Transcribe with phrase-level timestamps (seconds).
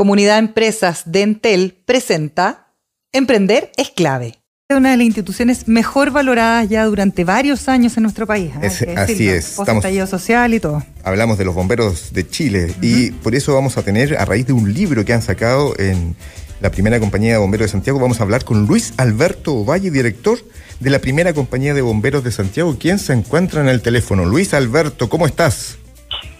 [0.00, 2.72] Comunidad de Empresas de Entel presenta
[3.12, 4.38] Emprender es clave.
[4.66, 8.50] Es una de las instituciones mejor valoradas ya durante varios años en nuestro país.
[8.62, 8.94] ¿eh?
[8.96, 9.58] así es.
[9.58, 10.82] Estamos, social y todo.
[11.04, 14.54] Hablamos de los bomberos de Chile y por eso vamos a tener, a raíz de
[14.54, 16.16] un libro que han sacado en
[16.62, 20.38] la primera compañía de bomberos de Santiago, vamos a hablar con Luis Alberto Valle, director
[20.78, 24.24] de la primera compañía de bomberos de Santiago, quien se encuentra en el teléfono.
[24.24, 25.76] Luis Alberto, ¿cómo estás?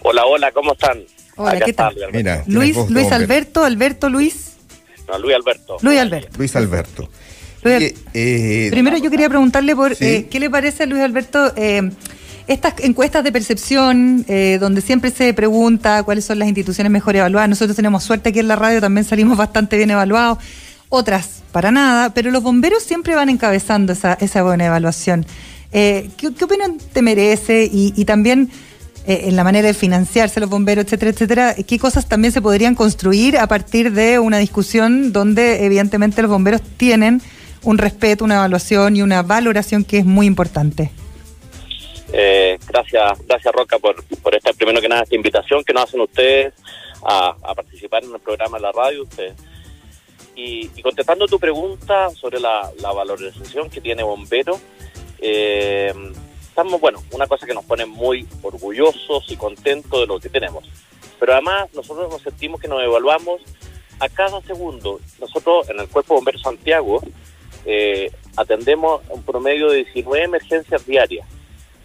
[0.01, 1.05] Hola, hola, ¿cómo están?
[1.41, 1.97] Hola, ¿qué tal?
[2.13, 4.53] Mira, Luis, Luis Alberto, Alberto Luis.
[5.09, 5.77] No, Luis Alberto.
[5.81, 6.39] Luis Alberto.
[6.39, 7.09] Luis Alberto.
[7.63, 11.91] Eh, primero yo quería preguntarle por eh, qué le parece a Luis Alberto eh,
[12.47, 14.25] estas encuestas de percepción,
[14.59, 17.49] donde siempre se pregunta cuáles son las instituciones mejor evaluadas.
[17.49, 20.39] Nosotros tenemos suerte aquí en la radio, también salimos bastante bien evaluados.
[20.89, 25.25] Otras, para nada, pero los bomberos siempre van encabezando esa, esa buena evaluación.
[25.71, 27.71] ¿qué, ¿qué, opinión te merece?
[27.71, 28.51] Y, y también
[29.07, 32.75] eh, en la manera de financiarse los bomberos, etcétera, etcétera, ¿qué cosas también se podrían
[32.75, 37.23] construir a partir de una discusión donde evidentemente los bomberos tienen
[37.63, 40.91] un respeto, una evaluación y una valoración que es muy importante?
[42.13, 46.01] Eh, gracias, gracias Roca por, por esta, primero que nada, esta invitación que nos hacen
[46.01, 46.53] ustedes
[47.03, 49.03] a, participar en el programa de la radio.
[49.05, 49.35] Ustedes.
[50.35, 54.59] Y, contestando tu pregunta sobre la, la valorización que tiene Bombero,
[55.21, 55.93] eh,
[56.81, 60.65] bueno, una cosa que nos pone muy orgullosos y contentos de lo que tenemos.
[61.19, 63.43] Pero además nosotros nos sentimos que nos evaluamos
[64.01, 65.01] a cada segundo.
[65.21, 67.01] Nosotros en el Cuerpo de Bomberos Santiago
[67.67, 71.27] eh, atendemos un promedio de 19 emergencias diarias.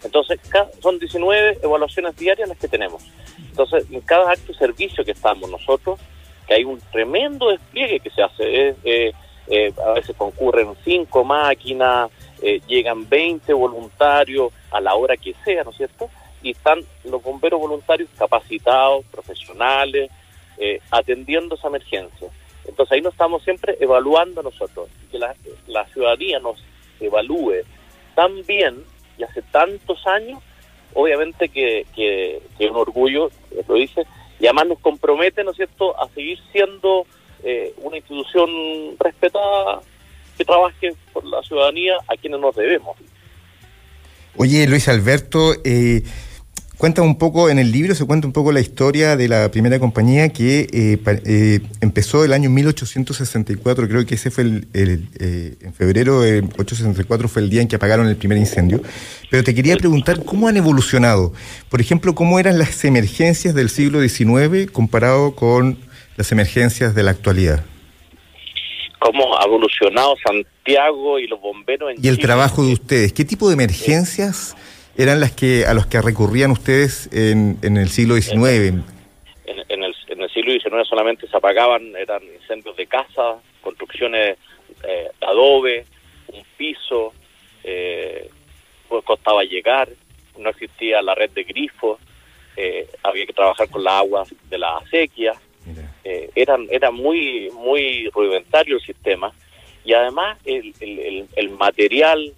[0.02, 0.38] Entonces,
[0.80, 3.02] son 19 evaluaciones diarias las que tenemos.
[3.38, 5.98] Entonces, en cada acto de servicio que estamos nosotros,
[6.46, 9.12] que hay un tremendo despliegue que se hace, eh,
[9.48, 12.10] eh, a veces concurren cinco máquinas,
[12.66, 16.10] llegan 20 voluntarios a la hora que sea, ¿no es cierto?
[16.42, 20.10] Y están los bomberos voluntarios capacitados, profesionales,
[20.58, 22.28] eh, atendiendo esa emergencia.
[22.66, 25.34] Entonces ahí nos estamos siempre evaluando nosotros, que la,
[25.92, 26.62] ciudadanía nos
[27.00, 27.62] evalúe
[28.14, 28.84] tan bien
[29.18, 30.42] y hace tantos años,
[30.94, 33.30] obviamente que, que, que un orgullo,
[33.66, 34.06] lo dice,
[34.38, 37.06] y además nos compromete, ¿no es cierto?, a seguir siendo
[37.42, 38.50] eh, una institución
[38.98, 39.80] respetada
[40.36, 42.96] que trabaje por la ciudadanía a quienes nos debemos.
[44.38, 46.02] Oye, Luis Alberto, eh,
[46.76, 49.78] cuenta un poco, en el libro se cuenta un poco la historia de la primera
[49.78, 56.20] compañía que eh, eh, empezó el año 1864, creo que ese fue el, en febrero
[56.20, 58.82] de 1864 fue el día en que apagaron el primer incendio,
[59.30, 61.32] pero te quería preguntar cómo han evolucionado,
[61.70, 65.78] por ejemplo, cómo eran las emergencias del siglo XIX comparado con
[66.18, 67.64] las emergencias de la actualidad
[69.06, 73.48] cómo ha evolucionado Santiago y los bomberos en Y el trabajo de ustedes, ¿qué tipo
[73.48, 74.56] de emergencias
[74.96, 78.34] eran las que a los que recurrían ustedes en, en el siglo XIX?
[79.46, 84.38] En, el, en, el, siglo XIX solamente se apagaban, eran incendios de casa, construcciones
[84.82, 85.84] eh, de adobe,
[86.32, 87.12] un piso,
[87.62, 88.28] eh,
[88.88, 89.88] pues costaba llegar,
[90.36, 92.00] no existía la red de grifos,
[92.56, 95.34] eh, había que trabajar con la agua de la acequia,
[96.04, 99.32] eh, eran, era muy, muy rudimentario el sistema
[99.84, 102.34] y además el, el, el, material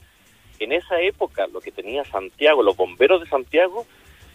[0.59, 3.87] en esa época, lo que tenía Santiago, los bomberos de Santiago,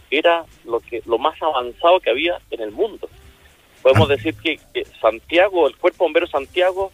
[0.09, 3.09] era lo que lo más avanzado que había en el mundo.
[3.81, 4.15] Podemos ah.
[4.15, 4.59] decir que,
[5.01, 6.91] Santiago, el Cuerpo Bombero Santiago,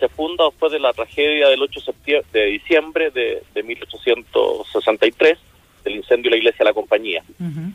[0.00, 1.94] se funda después de la tragedia del 8
[2.32, 5.38] de diciembre de, de 1863,
[5.84, 7.22] del incendio de la iglesia de la compañía,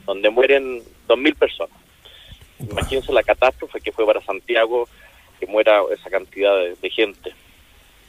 [0.05, 1.86] donde mueren 2.000 personas.
[2.59, 4.87] Imagínense la catástrofe que fue para Santiago
[5.39, 7.33] que muera esa cantidad de, gente.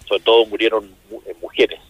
[0.07, 0.95] Sobre todo murieron
[1.27, 1.81] eh, mujeres.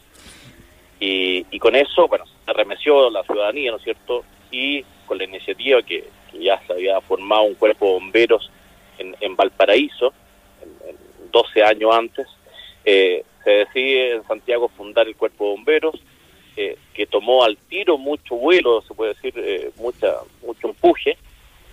[0.99, 4.25] Y, y, con eso, bueno, se remeció la ciudadanía, ¿no es cierto?
[4.51, 8.51] Y con la iniciativa que, ya se había formado un cuerpo de bomberos
[8.99, 10.13] en, en Valparaíso,
[10.63, 10.97] en,
[11.31, 12.27] 12 años antes,
[12.85, 15.95] eh, se decide en Santiago fundar el cuerpo de bomberos,
[16.57, 21.17] eh, que tomó al tiro mucho vuelo, se puede decir, mucha mucho empuje,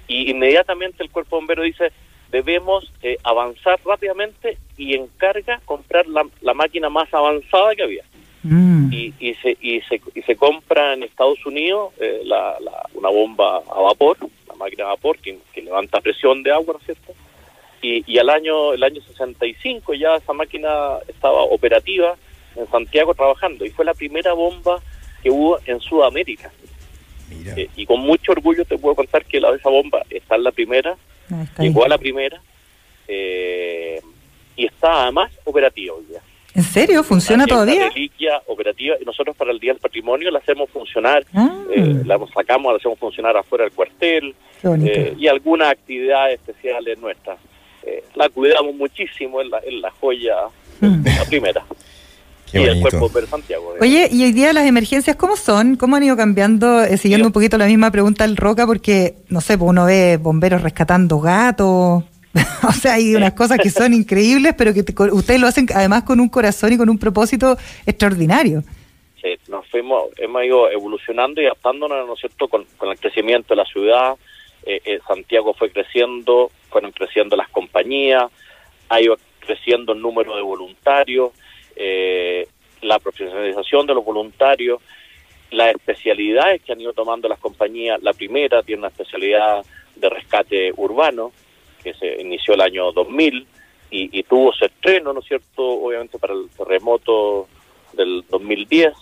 [0.08, 1.92] y inmediatamente el cuerpo bombero dice
[2.32, 8.04] debemos eh, avanzar rápidamente y encarga comprar la, la máquina más avanzada que había.
[8.44, 8.94] Mm.
[8.94, 12.56] Y, y, se, y, se, y se compra en Estados Unidos eh, la,
[12.94, 16.86] una bomba a vapor, la máquina a vapor que, levanta presión de agua, ¿no es
[16.86, 17.14] cierto?
[17.82, 22.16] Y, y al año, el año 65 ya esa máquina estaba operativa
[22.56, 24.80] en Santiago trabajando y fue la primera bomba
[25.24, 26.52] que hubo en Sudamérica.
[27.32, 30.44] Eh, y con mucho orgullo te puedo contar que la de esa bomba está en
[30.44, 30.96] la primera,
[31.60, 32.40] llegó a la primera
[33.08, 34.00] eh,
[34.56, 36.22] y está además operativa hoy día.
[36.54, 37.04] ¿En serio?
[37.04, 37.90] ¿Funciona todavía?
[37.90, 41.64] reliquia operativa y nosotros para el Día del Patrimonio la hacemos funcionar, ah.
[41.76, 44.36] eh, la sacamos, la hacemos funcionar afuera del cuartel
[45.18, 47.38] y algunas actividades especiales nuestras.
[48.16, 50.36] la cuidamos muchísimo, en la, la joya
[50.80, 51.06] mm.
[51.06, 51.66] la primera.
[52.54, 53.74] Y el cuerpo de Santiago.
[53.80, 55.76] Oye, y hoy día las emergencias, ¿cómo son?
[55.76, 56.84] ¿Cómo han ido cambiando?
[56.84, 60.18] Eh, siguiendo un poquito la misma pregunta del Roca, porque, no sé, pues uno ve
[60.18, 62.04] bomberos rescatando gatos.
[62.68, 66.20] o sea, hay unas cosas que son increíbles, pero que ustedes lo hacen además con
[66.20, 68.64] un corazón y con un propósito extraordinario.
[69.22, 73.56] Sí, nos fuimos, hemos ido evolucionando y adaptándonos, ¿no es cierto?, con, el crecimiento de
[73.56, 74.16] la ciudad.
[74.66, 78.26] Eh, eh, Santiago fue creciendo, fueron creciendo las compañías,
[78.90, 81.32] ha ido creciendo el número de voluntarios,
[81.76, 82.48] eh,
[82.82, 84.82] la profesionalización de los voluntarios,
[85.52, 88.02] las especialidades que han ido tomando las compañías.
[88.02, 91.32] La primera tiene una especialidad de rescate urbano,
[91.84, 93.48] que se inició el año 2000
[93.92, 97.48] y, tuvo su estreno, ¿no es cierto?, obviamente para el terremoto
[97.94, 98.94] del 2010.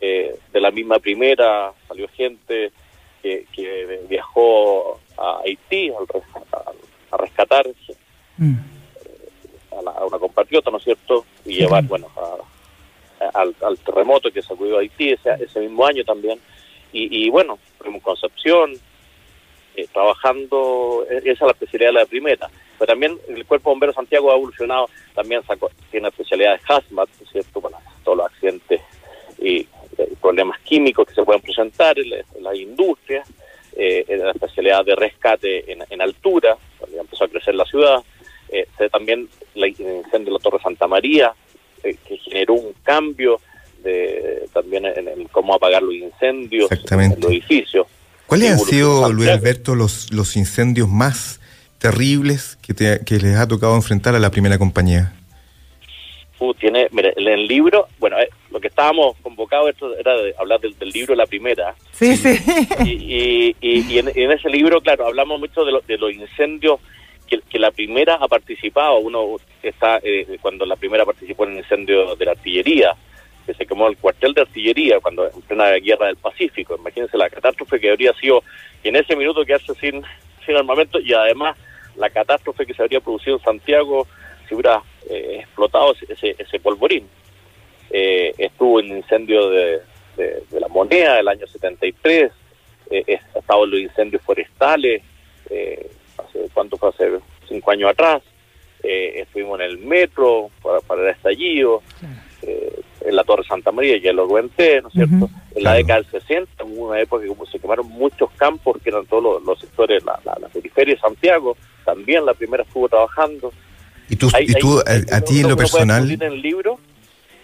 [0.00, 2.72] Eh, de la misma primera salió gente
[3.22, 5.90] que, viajó a Haití
[7.10, 7.96] a, rescatarse.
[8.38, 8.73] Mm
[9.74, 11.24] a, una compatriota, ¿no es cierto?
[11.44, 12.08] Y llevar, bueno,
[13.32, 16.38] al, terremoto que sacudió Haití ese, ese mismo año también.
[16.96, 18.72] Y, bueno, fuimos Concepción,
[19.74, 22.48] eh, trabajando, e, esa es la especialidad de la primera.
[22.78, 27.24] Pero también el Cuerpo Bombero Santiago ha evolucionado, también sacó, tiene especialidad de hazmat, ¿no
[27.24, 27.60] es cierto?
[27.60, 28.80] Para todos los accidentes
[29.38, 29.66] y,
[30.20, 32.10] problemas químicos que se pueden presentar en,
[32.40, 33.28] las industrias,
[33.76, 37.64] eh, en la especialidad de rescate en, en altura, cuando ya empezó a crecer la
[37.64, 38.02] ciudad,
[38.48, 41.32] eh, también la incendio de la Torre Santa María,
[41.82, 43.40] eh, que generó un cambio
[43.82, 47.86] de, también en, cómo apagar los incendios en los edificios.
[48.26, 51.40] ¿Cuáles han sido, Luis Alberto, los, los incendios más
[51.78, 52.74] terribles que,
[53.04, 55.12] que les ha tocado enfrentar a la primera compañía?
[56.38, 60.34] Uh, tiene, mire, en el libro, bueno, eh, lo que estábamos convocados esto era de
[60.38, 61.74] hablar del, libro La Primera.
[61.92, 62.38] Sí, sí.
[62.84, 66.80] Y, y, en, ese libro, claro, hablamos mucho de, de los incendios
[67.28, 72.16] que, la primera ha participado, uno está, eh, cuando la primera participó en el incendio
[72.16, 72.94] de la artillería,
[73.46, 76.76] que se quemó el cuartel de artillería cuando en plena guerra del Pacífico.
[76.76, 78.42] Imagínense la catástrofe que habría sido
[78.82, 80.02] en ese minuto quedarse sin,
[80.44, 81.56] sin armamento y además
[81.96, 84.06] la catástrofe que se habría producido en Santiago
[84.48, 87.06] si hubiera eh, explotado ese, ese polvorín.
[87.90, 89.80] Eh, estuvo en el incendio de,
[90.16, 92.32] de, la moneda del año 73,
[92.90, 95.02] eh, en los incendios forestales,
[95.50, 95.90] eh,
[96.34, 97.10] hace cuánto fue hace
[97.48, 98.22] cinco años atrás,
[98.82, 101.82] eh, estuvimos en el metro para, para el estallido,
[102.42, 105.30] eh, en la Torre Santa María, ya lo comenté, ¿no es cierto?
[105.54, 109.06] En la década del 60 hubo una época que se quemaron muchos campos, que eran
[109.06, 113.52] todos los, sectores, la, la, periferia de Santiago, también la primera estuvo trabajando.
[114.08, 116.10] ¿Y tú, y tú a, ti en lo personal?
[116.10, 116.78] En el libro,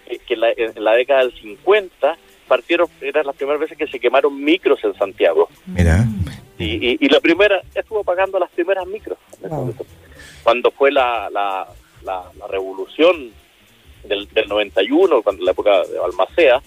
[0.06, 2.16] eh, que la, en la década del 50
[2.48, 5.48] partieron, eran las primeras veces que se quemaron micros en Santiago.
[5.66, 6.04] Mira.
[6.62, 9.18] Y, la primera, estuvo pagando las primeras micros.
[10.42, 11.66] Cuando fue la, la,
[12.02, 13.30] la, revolución
[14.04, 16.60] del, del 91, cuando la época de Balmacea,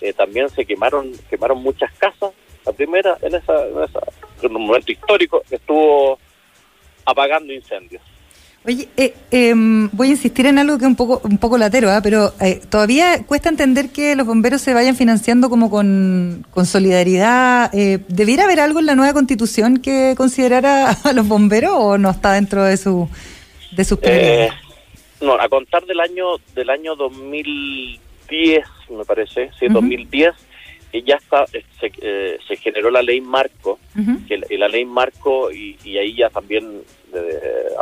[0.00, 2.32] eh, también se quemaron quemaron muchas casas.
[2.64, 4.00] La primera, en, esa, en, esa,
[4.42, 6.18] en un momento histórico, estuvo
[7.04, 8.02] apagando incendios.
[8.66, 11.88] Oye, eh, em, voy a insistir en algo que es un poco, un poco latero,
[11.88, 12.00] ¿ah?
[12.02, 17.72] pero eh, todavía cuesta entender que los bomberos se vayan financiando como con, solidaridad.
[17.72, 22.10] Eh, ¿Debiera haber algo en la nueva constitución que considerara a los bomberos o no
[22.10, 23.08] está dentro de su
[23.70, 24.48] de sus eh,
[25.20, 30.34] No, a contar del año del año 2010, me parece, sí, 2010
[30.92, 33.78] ya está, se, se, generó la ley marco,
[34.26, 36.82] que la, ley marco y, y, ahí ya también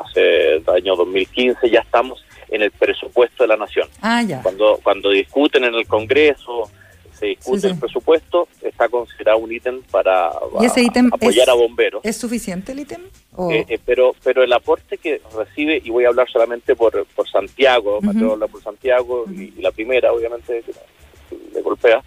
[0.05, 3.89] hace el año 2015 ya estamos en el presupuesto de la nación.
[4.01, 4.43] Ah, ya.
[4.43, 6.71] Cuando, cuando discuten en el Congreso,
[7.19, 12.01] se discute el presupuesto, está considerado un ítem para apoyar a bomberos.
[12.05, 13.03] ¿Es suficiente el ítem?
[13.51, 17.29] Eh, eh, pero, pero el aporte que recibe, y voy a hablar solamente por, por
[17.29, 20.63] Santiago, uh por Santiago y, la primera, obviamente,
[21.53, 22.03] le golpea,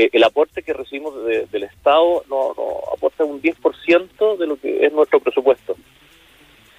[0.00, 4.86] eh, el aporte que recibimos del Estado no, no aporta un 10% de lo que
[4.86, 5.76] es nuestro presupuesto.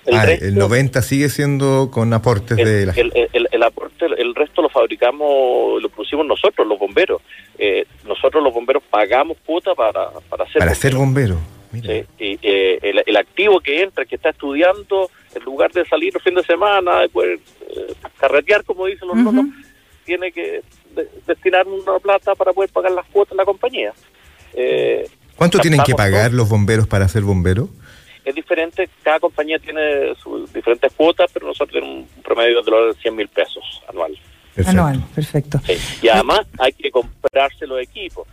[0.08, 4.34] El, ah, el 90 sigue siendo con aportes de la el, el, el, aporte, el
[4.34, 7.22] resto lo fabricamos, lo pusimos nosotros, los bomberos.
[7.60, 11.38] Eh, nosotros los bomberos pagamos cuota para, para ser Para ser bombero.
[11.72, 16.22] Sí, y, eh, el, activo que entra, que está estudiando, en lugar de salir el
[16.22, 19.46] fin de semana, de poder eh, carretear, como dicen los uh
[20.06, 20.62] tiene que
[21.26, 23.94] destinar una plata para poder pagar las cuotas en la compañía.
[24.54, 27.70] Eh, ¿Cuánto tienen que pagar los bomberos para ser bomberos?
[28.24, 32.98] es diferente, cada compañía tiene sus diferentes cuotas, pero nosotros tenemos un promedio de los
[32.98, 34.18] 100 mil pesos anual.
[34.66, 35.60] Anual, perfecto.
[36.02, 38.28] Y además hay que comprarse los equipos.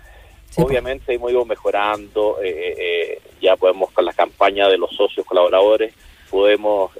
[0.56, 5.24] Obviamente hemos ido mejorando, eh, eh, eh, ya podemos con la campaña de los socios
[5.24, 5.94] colaboradores,
[6.28, 6.90] podemos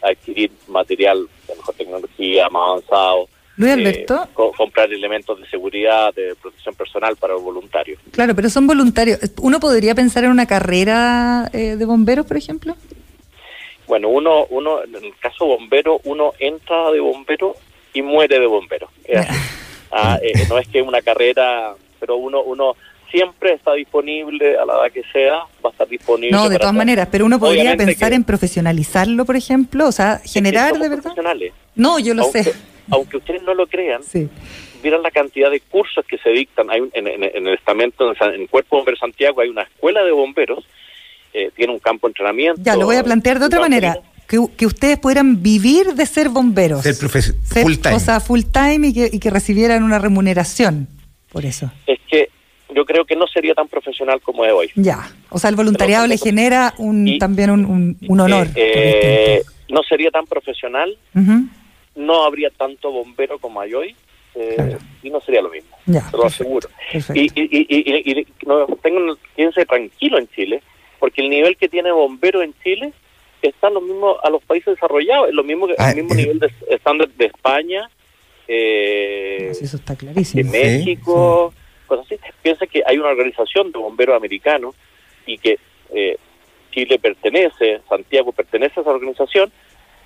[0.00, 3.28] adquirir material de mejor tecnología, más avanzado.
[3.56, 4.28] Luis eh, Alberto.
[4.56, 7.98] comprar elementos de seguridad, de protección personal para los voluntarios.
[8.10, 9.18] Claro, pero son voluntarios.
[9.40, 12.76] ¿Uno podría pensar en una carrera eh, de bomberos, por ejemplo?
[13.86, 17.56] Bueno, uno, uno, en el caso bombero, uno entra de bombero
[17.92, 18.88] y muere de bombero.
[19.90, 22.74] Ah, eh, no es que una carrera, pero uno, uno
[23.10, 26.30] siempre está disponible a la edad que sea, va a estar disponible.
[26.30, 30.78] No, de todas maneras, pero uno podría pensar en profesionalizarlo, por ejemplo, o sea, generar
[30.78, 31.12] de verdad.
[31.74, 32.54] No, yo lo sé.
[32.92, 34.28] Aunque ustedes no lo crean, sí.
[34.82, 36.70] la cantidad de cursos que se dictan.
[36.70, 40.64] Hay en, el estamento, en el Cuerpo Bombero Santiago, hay una escuela de bomberos,
[41.32, 42.60] eh, tiene un campo de entrenamiento.
[42.62, 43.98] Ya, lo voy a plantear de otra manera.
[44.28, 46.82] Que, que, ustedes pudieran vivir de ser bomberos.
[46.82, 47.94] Ser, full time.
[47.94, 50.88] O sea, full time y que, y que recibieran una remuneración
[51.32, 51.70] por eso.
[51.86, 52.28] Es que
[52.74, 54.70] yo creo que no sería tan profesional como es hoy.
[54.76, 58.48] Ya, o sea, el voluntariado le genera un, también un, un, honor.
[58.54, 60.96] Eh, no sería tan profesional,
[61.94, 63.96] no habría tanto bombero como hay hoy,
[64.34, 66.68] eh, y no sería lo mismo, ya, te lo aseguro.
[67.14, 70.62] Y, y, y, y no, tengo, quédense tranquilo en Chile,
[70.98, 72.92] porque el nivel que tiene bombero en Chile
[73.42, 76.38] está lo mismo a los países desarrollados, es lo mismo que el ah, mismo nivel
[76.38, 77.90] de estándar de España,
[78.48, 80.50] eh, eso está clarísimo.
[80.50, 81.52] de México
[82.00, 82.18] así.
[82.42, 84.74] Piensa que hay una organización de bomberos americanos
[85.26, 85.58] y que
[85.94, 86.16] eh,
[86.70, 89.52] Chile pertenece, Santiago pertenece a esa organización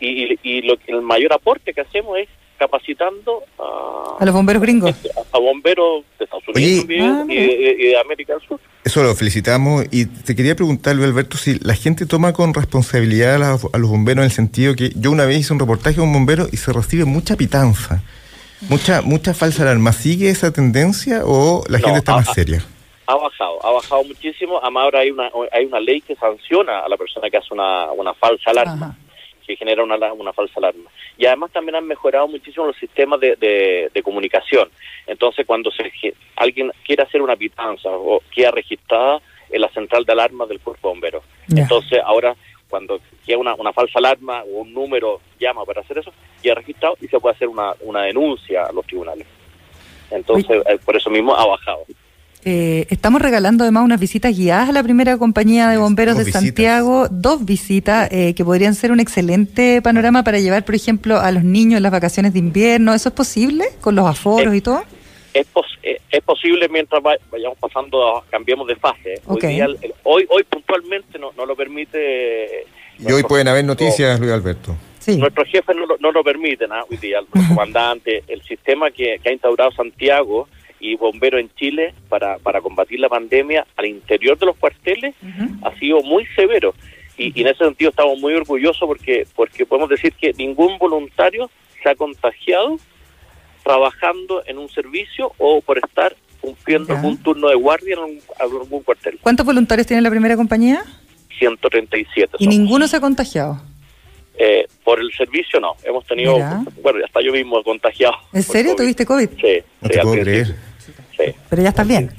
[0.00, 4.94] y, y, lo el mayor aporte que hacemos es capacitando a, los bomberos gringos.
[5.32, 8.60] A, bomberos de Estados Unidos ah, y, de, América del Sur.
[8.82, 13.42] Eso lo felicitamos y te quería preguntar, Luis Alberto, si la gente toma con responsabilidad
[13.42, 16.02] a, a, los bomberos en el sentido que yo una vez hice un reportaje a
[16.02, 18.02] un bombero y se recibe mucha pitanza.
[18.68, 19.92] Mucha, mucha falsa alarma.
[19.92, 22.64] ¿Sigue esa tendencia o la gente está más seria?
[23.06, 24.58] Ha bajado, ha bajado muchísimo.
[24.62, 27.92] Además, ahora hay una, hay una ley que sanciona a la persona que hace una,
[27.92, 28.96] una falsa alarma,
[29.46, 30.90] que genera una, una falsa alarma.
[31.16, 34.68] Y además también han mejorado muchísimo los sistemas de, de, comunicación.
[35.06, 35.92] Entonces, cuando se,
[36.36, 40.88] alguien quiere hacer una pitanza o queda registrada en la central de alarma del cuerpo
[40.88, 41.22] bombero.
[41.48, 42.36] Entonces, ahora
[42.68, 46.12] cuando queda una, una falsa alarma o un número llama para hacer eso,
[46.42, 49.26] ya registrado y se puede hacer una, una denuncia a los tribunales.
[50.10, 51.84] Entonces, eh, por eso mismo ha bajado.
[52.48, 57.08] Eh, estamos regalando además unas visitas guiadas a la primera compañía de bomberos de Santiago,
[57.10, 61.42] dos visitas eh, que podrían ser un excelente panorama para llevar, por ejemplo, a los
[61.42, 62.94] niños en las vacaciones de invierno.
[62.94, 64.84] ¿Eso es posible con los aforos y todo?
[65.34, 65.48] Es,
[65.82, 69.20] es posible mientras vayamos pasando, cambiemos de fase.
[70.04, 72.64] Hoy, hoy, puntualmente no, no lo permite.
[73.00, 74.76] Y hoy pueden haber noticias, Luis Alberto.
[75.14, 76.84] Nuestros jefes no, no lo permiten, ¿ah?
[76.88, 80.48] hoy día, el comandante, el sistema que, ha instaurado Santiago
[80.80, 85.14] y Bombero en Chile para, para combatir la pandemia al interior de los cuarteles
[85.62, 86.74] ha sido muy severo.
[87.18, 91.50] Y, en ese sentido estamos muy orgullosos porque, porque podemos decir que ningún voluntario
[91.82, 92.76] se ha contagiado
[93.64, 99.18] trabajando en un servicio o por estar cumpliendo algún turno de guardia en algún cuartel.
[99.20, 100.84] ¿Cuántos voluntarios tiene la primera compañía?
[101.38, 102.36] 137.
[102.38, 103.60] ¿Y ninguno se ha contagiado?
[104.38, 106.36] Eh, por el servicio no, hemos tenido,
[106.82, 108.14] bueno, hasta yo mismo contagiado.
[108.32, 109.28] ¿En serio tuviste COVID?
[109.40, 110.54] Sí, no te puedo creer.
[111.16, 111.34] Sí.
[111.48, 112.10] Pero ya estás bien.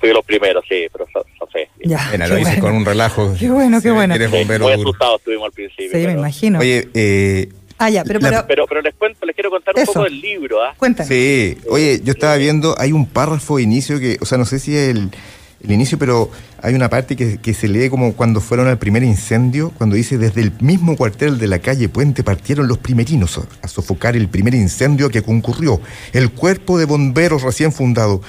[0.00, 1.68] Fui los primeros, sí, pero no sé.
[1.84, 3.34] Ya, lo hice con un relajo.
[3.38, 4.14] Qué bueno, qué bueno.
[4.16, 5.90] Sí, muy asustados estuvimos al principio.
[5.92, 6.58] Sí, me imagino.
[6.60, 10.18] Oye, eh, Ah, ya, pero, pero, pero, les cuento, les quiero contar un poco del
[10.18, 10.62] libro.
[10.62, 10.74] ¿ah?
[10.78, 11.08] Cuéntame.
[11.08, 14.58] Sí, oye, yo estaba viendo, hay un párrafo de inicio que, o sea, no sé
[14.58, 15.10] si es el,
[15.66, 16.30] el inicio, pero
[16.62, 20.40] hay una parte que, se lee como cuando fueron al primer incendio, cuando dice, desde
[20.40, 25.10] el mismo cuartel de la calle Puente partieron los primerinos a sofocar el primer incendio
[25.10, 25.80] que concurrió.
[26.12, 28.22] El cuerpo de bomberos recién fundado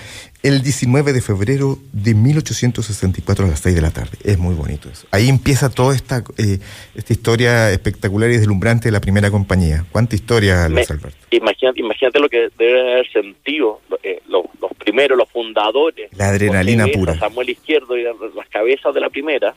[0.47, 4.17] el 19 de febrero de 1864 a las 6 de la tarde.
[4.23, 5.07] Es muy bonito eso.
[5.11, 6.59] Ahí empieza toda esta, eh,
[6.95, 9.85] esta historia espectacular y deslumbrante de la primera compañía.
[9.91, 11.17] ¿Cuánta historia, Luis Alberto?
[11.31, 14.45] Imagínate, imagínate lo que debe haber sentido eh, los,
[14.77, 16.09] primeros, los fundadores.
[16.17, 17.17] La adrenalina pura.
[17.19, 19.53] Samuel Izquierdo y las cabezas de la primera.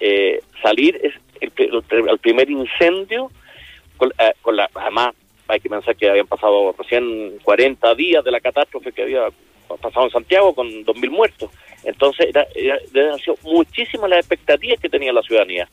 [0.00, 3.30] Eh, salir es el, primer incendio
[3.96, 4.10] con,
[4.40, 4.70] con la...
[4.74, 5.14] Además,
[5.48, 9.28] hay que pensar que habían pasado recién 40 días de la catástrofe que había
[9.80, 11.50] pasado en Santiago con 2.000 muertos.
[11.84, 15.68] Entonces, era, era, sido muchísimas las expectativas que tenía la ciudadanía.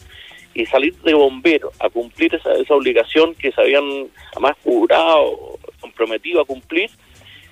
[0.54, 6.42] Y salir de bombero a cumplir esa, esa obligación que se habían además jurado, comprometido
[6.42, 6.90] a cumplir,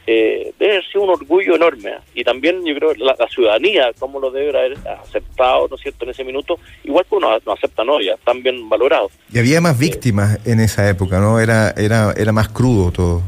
[0.09, 1.89] eh, debe haber sido un orgullo enorme.
[1.91, 1.99] ¿eh?
[2.15, 6.05] Y también yo creo la, la ciudadanía, cómo lo debe haber aceptado, ¿no es cierto?,
[6.05, 7.99] en ese minuto, igual que uno no acepta, ¿no?
[7.99, 9.11] Ya están bien valorados.
[9.31, 11.39] Y había más víctimas en esa época, ¿no?
[11.41, 13.21] Era, era, era más crudo todo.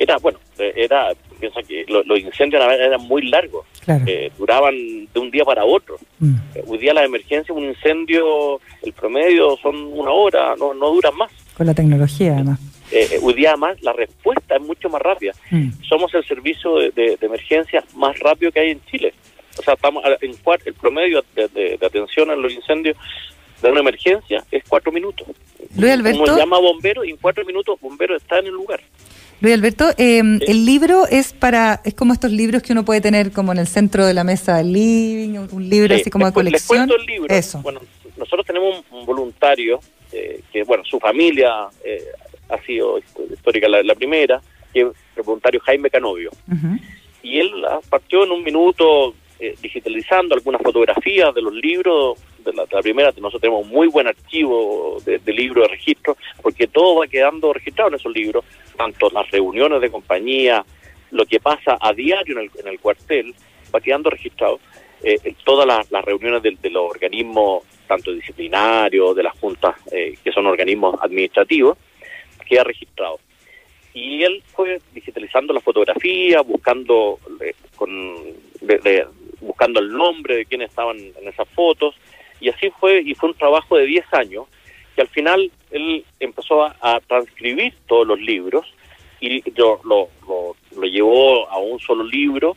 [0.00, 4.74] Era, bueno, era, piensa que los incendios eran muy largos, eh, duraban
[5.12, 5.98] de un día para otro.
[6.18, 6.36] Mm.
[6.54, 11.14] Eh, hoy día las emergencias, un incendio, el promedio son una hora, no, no duran
[11.16, 11.30] más.
[11.54, 12.58] Con la tecnología, además.
[12.92, 15.32] Eh, hoy día más la respuesta es mucho más rápida.
[15.50, 15.68] Mm.
[15.86, 19.12] Somos el servicio de, emergencia más rápido que hay en Chile.
[19.58, 20.30] O sea, estamos en
[20.64, 22.96] el promedio de, atención a los incendios
[23.60, 25.28] de una emergencia es cuatro minutos.
[25.76, 26.24] Luis Alberto.
[26.24, 28.80] Como llama bombero y en cuatro minutos bombero está en el lugar.
[29.40, 33.32] Luis Alberto, em, el libro es para, es como estos libros que uno puede tener
[33.32, 36.80] como en el centro de la mesa del living, un libro así como de colección.
[36.80, 37.34] Les cuento el libro.
[37.34, 37.60] Eso.
[37.62, 37.80] Bueno,
[38.18, 39.80] nosotros tenemos un, voluntario
[40.12, 42.04] eh, que, bueno, su familia eh,
[42.50, 44.42] ha sido histórica la, primera,
[44.74, 46.30] que es el voluntario Jaime Canovio.
[47.22, 47.50] Y él
[47.88, 53.40] partió en un minuto eh, digitalizando algunas fotografías de los libros de la, primera, nosotros
[53.40, 57.96] tenemos muy buen archivo de, de libros de registro, porque todo va quedando registrado en
[57.96, 58.44] esos libros,
[58.80, 60.64] tanto las reuniones de compañía,
[61.10, 63.34] lo que pasa a diario en el, en el cuartel,
[63.74, 64.58] va quedando registrado.
[65.02, 70.46] Eh, todas las, reuniones de, los organismos, tanto disciplinarios, de las juntas, eh, que son
[70.46, 71.76] organismos administrativos,
[72.48, 73.20] queda registrado.
[73.92, 77.18] Y él fue digitalizando la fotografía, buscando
[77.76, 78.16] con,
[79.40, 81.94] buscando el nombre de quienes estaban en esas fotos,
[82.40, 84.46] y así fue, y fue un trabajo de 10 años,
[85.00, 88.66] que al final él empezó a, transcribir todos los libros
[89.18, 90.08] y lo, lo,
[90.76, 92.56] lo, llevó a un solo libro,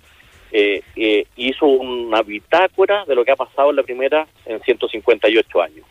[0.52, 5.62] eh, eh, hizo una bitácora de lo que ha pasado en la primera en 158
[5.62, 5.86] años.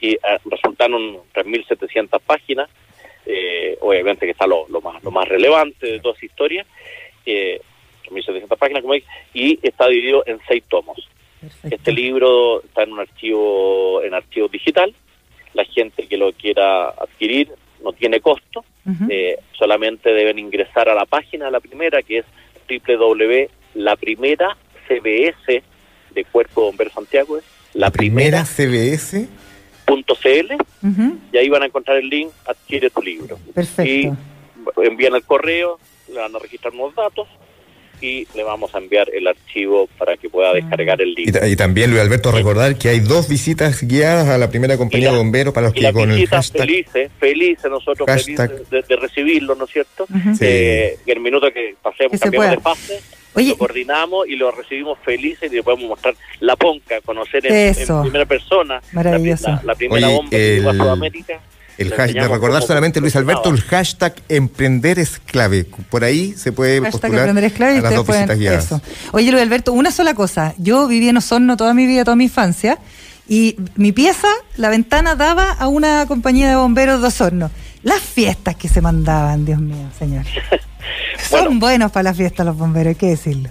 [0.00, 2.70] Y eh, resultaron 3.700 páginas,
[3.26, 6.66] eh, obviamente que está lo, lo, más, lo más relevante de toda esa historia,
[7.26, 11.08] 3.700 páginas, como dije, y está dividido en seis tomos.
[11.70, 14.94] Este libro está en un archivo, en archivo digital.
[15.58, 17.50] La gente que lo quiera adquirir
[17.82, 18.64] no tiene costo.
[19.10, 22.24] Eh, solamente deben ingresar a la página de la primera, que es
[22.68, 25.64] www.laprimeracbs
[26.14, 27.40] de Cuerpo de Bomberos Santiago.
[27.74, 29.26] La, primera, CBS.
[29.86, 30.56] .cl
[31.32, 33.90] y ahí van a encontrar el link adquiere tu libro Perfecto.
[33.90, 34.12] y
[34.84, 35.80] envían el correo
[36.12, 37.26] le van a registrar unos datos
[38.00, 41.46] y le vamos a enviar el archivo para que pueda descargar el libro.
[41.46, 45.18] Y, también, Luis Alberto, recordar que hay dos visitas guiadas a la primera compañía de
[45.18, 46.62] bomberos para los que con el hashtag...
[46.62, 50.06] Felices, felices nosotros felices de, recibirlo, ¿no es cierto?
[50.40, 53.00] Eh, el minuto que pasemos, cambiamos de fase,
[53.34, 58.26] lo coordinamos y lo recibimos felices y le podemos mostrar la ponca, conocer en, primera
[58.26, 61.40] persona la, primera bomba de Sudamérica
[61.78, 65.64] el hashtag, recordar solamente, Luis Alberto, el hashtag emprender es clave.
[65.64, 68.80] Por ahí se puede hashtag emprender es clave las dos pueden, eso.
[69.12, 70.54] Oye, Luis Alberto, una sola cosa.
[70.58, 72.78] Yo viví en Osorno toda mi vida, toda mi infancia,
[73.28, 77.50] y mi pieza, la ventana daba a una compañía de bomberos de Osorno.
[77.82, 80.24] Las fiestas que se mandaban, Dios mío, señor.
[81.30, 83.50] Son buenos para las fiestas los bomberos, hay que decirlo.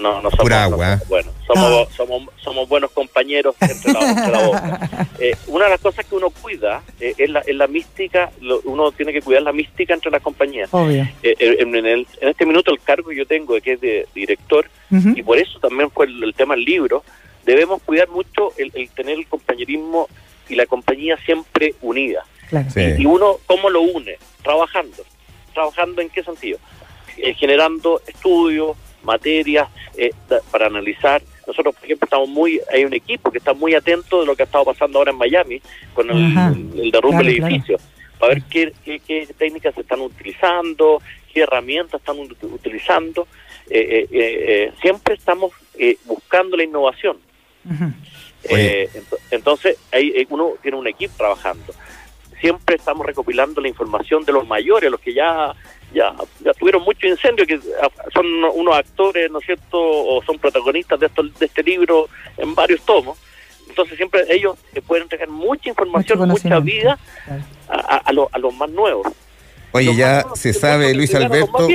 [0.00, 0.98] No, no somos, agua.
[1.08, 4.88] bueno, somos, somos, somos buenos compañeros entre la, boca.
[5.20, 8.30] Eh, una de las cosas que uno cuida eh, es, la, es, la, mística,
[8.64, 10.72] uno tiene que cuidar la mística entre las compañías.
[10.72, 11.06] Obvio.
[11.22, 15.22] Eh, en, en, este minuto el cargo que yo tengo, que es de director, y
[15.22, 17.04] por eso también fue el, tema del libro,
[17.44, 20.08] debemos cuidar mucho el, tener el compañerismo
[20.48, 22.24] y la compañía siempre unida.
[22.98, 24.16] Y, uno, ¿cómo lo une?
[24.42, 25.04] Trabajando.
[25.52, 26.58] ¿Trabajando en qué sentido?
[27.36, 30.12] generando estudios, materias eh,
[30.50, 31.22] para analizar.
[31.50, 34.44] Nosotros, por ejemplo, estamos muy, hay un equipo que está muy atento de lo que
[34.44, 35.60] ha estado pasando ahora en Miami
[35.94, 37.76] con el, derrumbe del edificio,
[38.20, 43.26] para ver qué, qué, técnicas se están utilizando, qué herramientas están utilizando.
[43.68, 45.52] Eh, eh, siempre estamos
[46.04, 47.16] buscando la innovación.
[49.32, 51.74] entonces, hay, uno tiene un equipo trabajando.
[52.40, 55.52] Siempre estamos recopilando la información de los mayores, los que ya
[55.92, 57.60] ya, ya tuvieron mucho incendio, que
[58.12, 62.54] son unos actores, ¿no es cierto?, o son protagonistas de, esto, de este libro en
[62.54, 63.18] varios tomos.
[63.68, 66.98] Entonces siempre ellos pueden entregar mucha información, mucha vida
[67.68, 69.06] a, a, los más nuevos.
[69.72, 71.68] Oye, ya se sabe, Luis Alberto,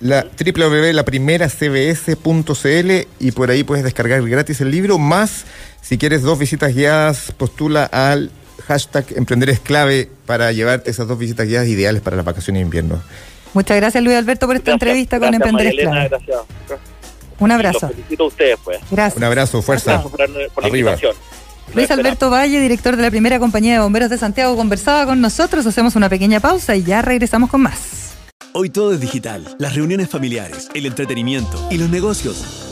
[0.00, 5.44] la www.laprimeracbs.cl y por ahí puedes descargar gratis el libro, más
[5.82, 8.30] si quieres dos visitas guiadas, postula al
[8.66, 12.64] hashtag Emprender es clave para llevarte esas dos visitas guiadas ideales para las vacaciones de
[12.64, 13.02] invierno.
[13.54, 16.08] Muchas gracias Luis Alberto por esta entrevista con Emprender Esclavo.
[16.08, 16.38] Gracias.
[17.38, 17.88] Un abrazo.
[17.88, 18.78] felicito a ustedes, pues.
[18.90, 19.16] Gracias.
[19.16, 20.04] Un abrazo, fuerza.
[21.74, 25.66] Luis Alberto Valle, director de la primera compañía de bomberos de Santiago, conversaba con nosotros.
[25.66, 28.12] Hacemos una pequeña pausa y ya regresamos con más.
[28.52, 29.56] Hoy todo es digital.
[29.58, 32.71] Las reuniones familiares, el entretenimiento y los negocios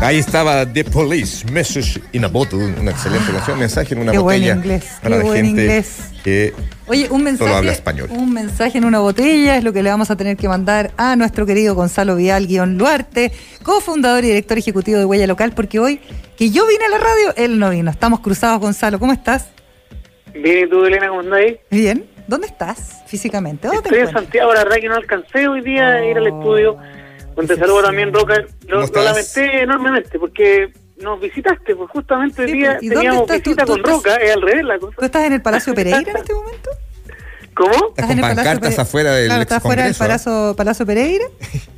[0.00, 4.18] Ahí estaba The Police, Message in a Bottle, una excelente canción, mensaje en una Qué
[4.18, 5.98] buen botella inglés, para qué la buen gente inglés.
[6.22, 6.52] que
[6.86, 8.08] Oye, un mensaje, Solo habla español.
[8.10, 11.16] un mensaje en una botella es lo que le vamos a tener que mandar a
[11.16, 16.00] nuestro querido Gonzalo Vial guion Luarte, cofundador y director ejecutivo de Huella Local, porque hoy
[16.36, 17.90] que yo vine a la radio, él no vino.
[17.90, 18.98] Estamos cruzados, Gonzalo.
[18.98, 19.46] ¿Cómo estás?
[20.34, 21.58] Bien, ¿y tú, Elena, cómo andás ahí?
[21.70, 22.04] Bien.
[22.26, 23.68] ¿Dónde estás físicamente?
[23.68, 24.12] ¿Dónde te Estoy en?
[24.12, 26.76] Santiago, la verdad que no alcancé hoy día a ir al Oh, estudio.
[27.36, 28.34] Donde saludo también, Roca.
[28.68, 33.32] Lo, lamenté enormemente porque nos visitaste, pues justamente Sí, día ¿y dónde teníamos tú?
[33.34, 34.96] visita ¿Tú con estás- Roca, es al revés la cosa.
[34.98, 36.70] ¿Tú estás en el Palacio Pereira en este momento?
[37.54, 37.70] ¿Cómo?
[37.72, 41.24] Estás con en el Palacio pancartas afuera del Claro, estás afuera del Palacio, Palacio Pereira.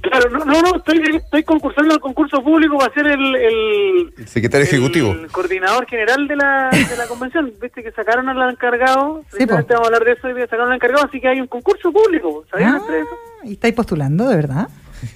[0.00, 4.28] Claro, no, no, no, estoy, estoy concursando al concurso público para ser el, el, El
[4.28, 5.10] secretario ejecutivo.
[5.10, 7.52] el coordinador general de la, de la convención.
[7.60, 11.04] Viste que sacaron al encargado, Sí, vamos a hablar de eso, día sacaron al encargado,
[11.04, 13.16] así que hay un concurso público, ¿sabían Ah, ustedes eso?
[13.44, 14.68] ¿Y estáis postulando, de verdad?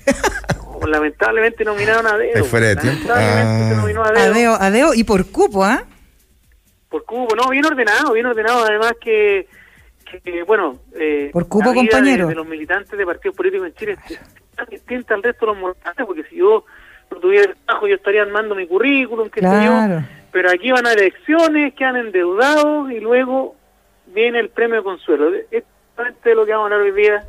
[0.82, 2.44] No, lamentablemente nominaron a Deo.
[2.44, 3.06] Fuera de tiempo.
[3.06, 3.68] Lamentablemente Ah.
[3.68, 4.32] se nominó a Deo.
[4.32, 4.94] Adeo, adeo.
[4.94, 5.84] Y por cupo, ¿ah?
[6.88, 9.46] Por cupo, no, bien ordenado, bien ordenado, además que,
[10.24, 10.78] que, bueno...
[10.98, 12.24] Eh, Por cupo, la vida compañero.
[12.26, 14.18] De, de los militantes de partidos políticos en Chile es
[14.56, 16.64] tan distinta al resto de los mortales, porque si yo
[17.12, 20.00] no tuviera el trabajo yo estaría armando mi currículum, qué sé yo,
[20.32, 23.54] pero aquí van a elecciones, quedan endeudados y luego
[24.06, 25.32] viene el premio de consuelo.
[25.32, 27.24] Es exactamente lo que vamos a hablar hoy día.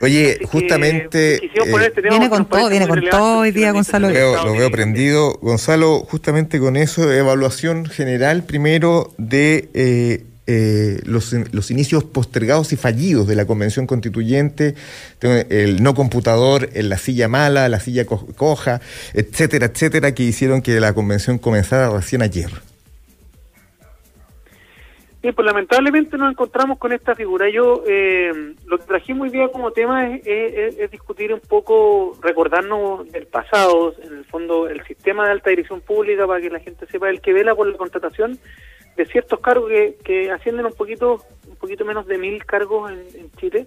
[0.00, 4.08] Oye, Así justamente quisimos eh, este Viene con todo, viene con todo hoy día, Gonzalo.
[4.08, 5.38] lo veo, lo prendido.
[5.40, 12.76] Gonzalo, justamente con eso, evaluación general primero de eh, eh, los, los inicios postergados y
[12.76, 14.74] fallidos de la Convención Constituyente,
[15.20, 18.80] el no computador, en la silla mala, la silla co- coja,
[19.14, 22.50] etcétera, etcétera, que hicieron que la Convención comenzara recién ayer.
[25.26, 27.48] Sí, pues lamentablemente nos encontramos con esta figura.
[27.50, 33.26] Yo eh, lo que trajimos hoy día como tema es, discutir un poco, recordarnos del
[33.26, 37.10] pasado, en el fondo el sistema de alta dirección pública para que la gente sepa
[37.10, 38.38] el que vela por la contratación
[38.96, 43.28] de ciertos cargos que, que ascienden un poquito, un poquito menos de mil cargos en,
[43.32, 43.66] Chile.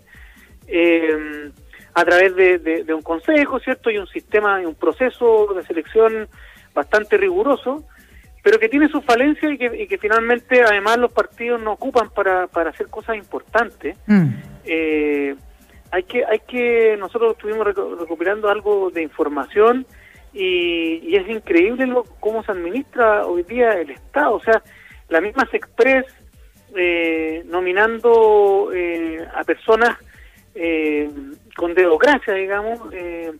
[0.66, 1.52] eh,
[1.94, 3.92] a través de, de- un consejo, ¿cierto?
[3.92, 6.30] Y un sistema, un proceso de selección
[6.74, 7.84] bastante riguroso,
[8.50, 12.10] pero que tiene sus falencias y que, y que finalmente además los partidos no ocupan
[12.10, 13.96] para, para hacer cosas importantes.
[14.08, 14.30] Mm.
[14.66, 15.36] Eh,
[15.92, 19.86] hay que, hay que, nosotros estuvimos recopilando algo de información
[20.34, 24.34] y, y es increíble lo, cómo se administra hoy día el Estado.
[24.34, 24.64] O sea,
[25.10, 26.08] la misma Sexpress
[26.76, 29.96] eh, nominando eh, a personas
[30.56, 31.08] eh,
[31.56, 33.32] con democracia, digamos, eh,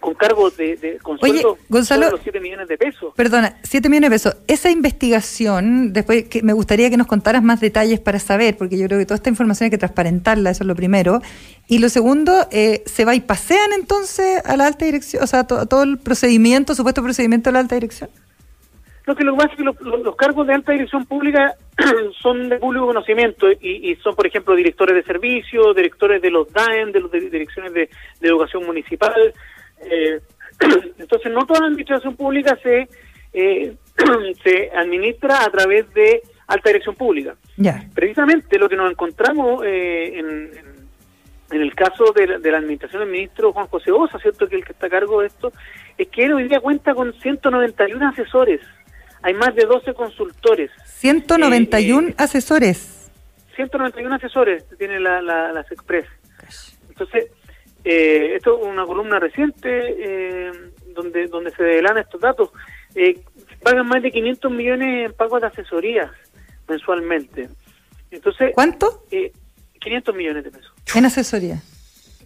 [0.00, 3.12] con cargos de, de con Oye, sueldos Gonzalo- los 7 millones de pesos.
[3.16, 4.36] Perdona, 7 millones de pesos.
[4.46, 8.86] Esa investigación, después que me gustaría que nos contaras más detalles para saber, porque yo
[8.86, 11.20] creo que toda esta información hay que transparentarla, eso es lo primero.
[11.66, 15.22] Y lo segundo, eh, ¿se va y pasean entonces a la alta dirección?
[15.22, 18.10] O sea, to- todo el procedimiento, supuesto procedimiento de la alta dirección.
[19.06, 21.54] Lo que lo que pasa es que los, los- los cargos de alta dirección pública
[22.22, 26.52] son de público conocimiento y, y son, por ejemplo, directores de servicio, directores de los
[26.52, 27.88] DAEM, de las direcciones de,
[28.20, 29.14] de educación municipal.
[29.80, 30.20] Eh,
[30.98, 32.88] entonces, no toda la administración pública se,
[33.32, 33.74] eh,
[34.44, 37.36] se administra a través de alta dirección pública.
[37.56, 37.84] Ya.
[37.94, 40.26] Precisamente lo que nos encontramos eh, en,
[40.58, 40.76] en-
[41.48, 44.48] en el caso de la, de la administración del ministro Juan José Osa, ¿cierto?
[44.48, 45.52] Que es el que está a cargo de esto,
[45.96, 48.60] es que él hoy día cuenta con 191 asesores.
[49.22, 50.72] Hay más de 12 consultores.
[50.86, 53.12] 191 Eh, eh, asesores.
[53.54, 56.06] 191 asesores tiene la, la, Sexpress.
[56.88, 57.26] Entonces,
[57.86, 60.52] eh, esto es una columna reciente eh,
[60.88, 62.50] donde donde se develan estos datos.
[62.94, 63.20] Eh,
[63.62, 66.10] pagan más de 500 millones en pagos de asesorías
[66.68, 67.48] mensualmente.
[68.10, 69.04] Entonces, ¿Cuánto?
[69.10, 69.32] eh,
[69.80, 70.72] 500 millones de pesos.
[70.94, 71.62] En asesoría.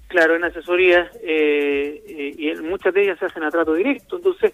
[0.08, 4.16] Claro, en asesorías eh, eh, y en muchas de ellas se hacen a trato directo.
[4.16, 4.52] Entonces,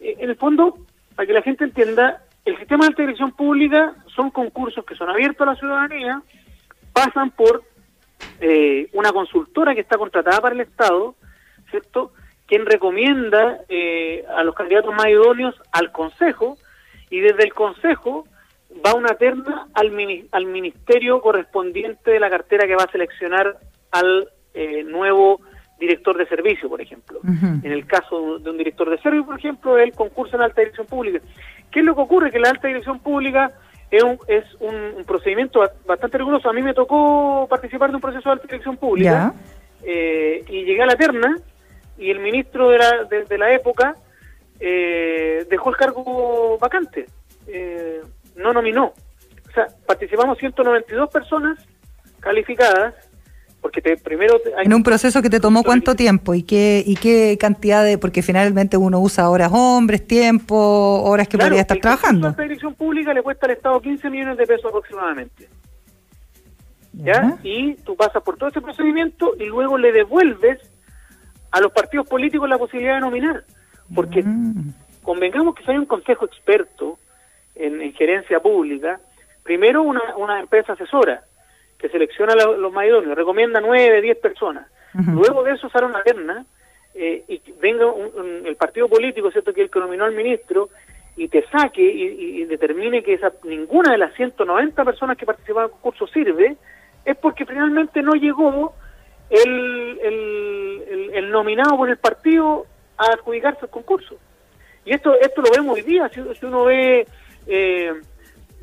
[0.00, 0.78] eh, en el fondo,
[1.16, 5.46] para que la gente entienda, el sistema de dirección pública son concursos que son abiertos
[5.46, 6.22] a la ciudadanía,
[6.92, 7.64] pasan por
[8.40, 11.14] eh, una consultora que está contratada para el Estado,
[11.70, 12.12] ¿cierto?
[12.46, 16.56] Quien recomienda eh, a los candidatos más idóneos al Consejo
[17.10, 18.26] y desde el Consejo
[18.84, 23.56] va una terna al, mini- al ministerio correspondiente de la cartera que va a seleccionar
[23.92, 25.40] al eh, nuevo
[25.78, 27.20] director de servicio, por ejemplo.
[27.62, 30.60] En el caso de un director de servicio, por ejemplo, él concursa en la alta
[30.60, 31.20] dirección pública.
[31.70, 32.30] ¿Qué es lo que ocurre?
[32.30, 33.52] Que la alta dirección pública
[33.90, 36.48] es un, es un, procedimiento bastante riguroso.
[36.48, 39.34] A mí me tocó participar de un proceso de alta dirección pública
[39.82, 41.36] eh, y llegué a la terna
[41.98, 43.96] y el ministro de la, de, la época
[44.58, 47.06] eh, dejó el cargo vacante,
[47.46, 48.00] eh,
[48.36, 48.92] no nominó.
[49.48, 51.58] O sea, participamos 192 personas
[52.20, 52.94] calificadas
[53.64, 54.38] porque te, primero...
[54.62, 57.96] en un proceso que te tomó cuánto tiempo y qué, y qué cantidad de...
[57.96, 62.34] Porque finalmente uno usa horas hombres, tiempo, horas que podría estar trabajando.
[62.36, 65.48] La dirección pública le cuesta al Estado 15 millones de pesos aproximadamente.
[66.92, 67.38] ¿Ya?
[67.42, 70.58] Y tú pasas por todo ese procedimiento y luego le devuelves
[71.50, 73.44] a los partidos políticos la posibilidad de nominar.
[73.94, 74.74] Porque mm.
[75.02, 76.98] convengamos que si hay un consejo experto
[77.54, 79.00] en, gerencia pública,
[79.42, 81.24] primero una, una empresa asesora,
[81.78, 84.66] que selecciona los, los más idóneos, recomienda nueve, diez personas.
[84.94, 86.46] Luego de eso sale una terna
[86.94, 87.86] eh, y venga
[88.44, 90.68] el partido político, ¿cierto?, que el que nominó al ministro
[91.16, 95.74] y te saque y, determine que esa, ninguna de las 190 personas que participaron en
[95.74, 96.56] el concurso sirve,
[97.04, 98.74] es porque finalmente no llegó
[99.30, 104.16] el, el, el, nominado por el partido a adjudicarse el concurso.
[104.84, 107.06] Y esto esto lo vemos hoy día, si, si uno ve...
[107.46, 107.92] Eh,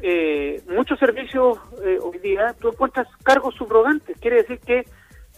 [0.02, 4.18] eh, muchos servicios eh, hoy día tú encuentras cargos subrogantes.
[4.20, 4.86] Quiere decir que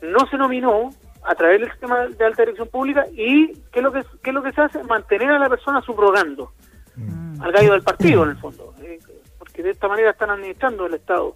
[0.02, 0.90] no se nominó
[1.24, 4.34] a través del sistema de alta dirección pública y ¿qué es lo que, qué es
[4.34, 4.84] lo que se hace?
[4.84, 6.52] Mantener a la persona subrogando
[6.96, 7.42] mm.
[7.42, 8.74] al gallo del partido, en el fondo.
[8.82, 9.00] Eh,
[9.38, 11.36] porque de esta manera están administrando el Estado.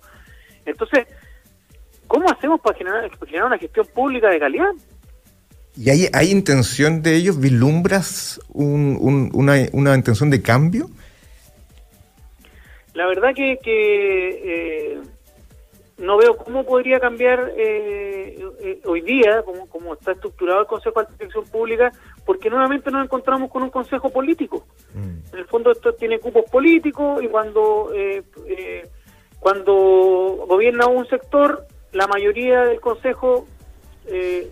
[0.66, 1.08] Entonces,
[2.08, 3.10] ¿cómo hacemos para generar,
[3.46, 4.72] una gestión pública de calidad?
[5.76, 7.40] ¿Y hay, hay intención de ellos?
[7.40, 10.90] ¿Vislumbras una, una intención de cambio?
[12.98, 15.00] La verdad que, eh,
[16.00, 21.04] no veo cómo podría cambiar eh, eh, hoy día, como, como está estructurado el Consejo
[21.04, 21.92] de Dirección Pública,
[22.26, 24.66] porque nuevamente nos encontramos con un consejo político.
[24.96, 25.32] Mm.
[25.32, 27.92] En el fondo esto tiene cupos políticos y cuando,
[29.40, 33.46] cuando gobierna un sector, la mayoría del consejo
[34.08, 34.48] es,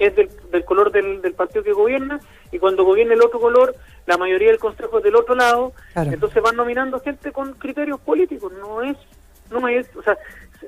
[0.00, 2.18] es del, color del, del partido que gobierna
[2.52, 3.74] y cuando gobierna el otro color
[4.06, 8.52] la mayoría del consejo es del otro lado, entonces van nominando gente con criterios políticos,
[8.58, 8.96] no es,
[9.50, 10.16] no es, o sea,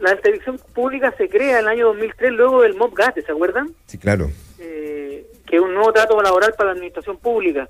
[0.00, 3.74] la televisión pública se crea en el año 2003 luego del MOB GATE, ¿se acuerdan?
[3.86, 4.30] Sí, claro.
[4.58, 7.68] Eh, que es un nuevo trato laboral para la administración pública.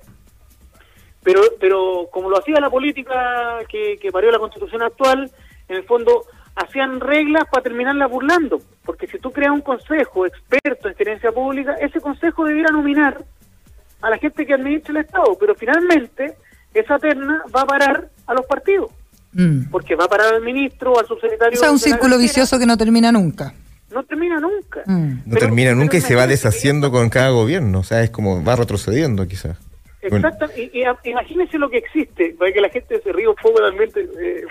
[1.23, 5.31] Pero, pero como lo hacía la política que, que parió la constitución actual,
[5.69, 10.89] en el fondo hacían reglas para terminarla burlando, porque si tú creas un consejo experto
[10.89, 13.23] en gerencia pública, ese consejo debiera nominar
[14.01, 16.35] a la gente que administra el Estado, pero finalmente
[16.73, 18.91] esa terna va a parar a los partidos,
[19.33, 19.69] mm.
[19.69, 21.57] porque va a parar al ministro o al subsecretario.
[21.57, 23.53] O sea, un círculo vicioso que no termina nunca.
[23.91, 24.83] No termina nunca.
[24.85, 25.13] Mm.
[25.25, 28.55] No termina nunca y se va deshaciendo con cada gobierno, o sea, es como va
[28.55, 29.57] retrocediendo quizás.
[30.01, 34.01] Exacto, y, imagínense lo que existe, para que la gente se ríe un poco realmente,
[34.01, 34.45] eh,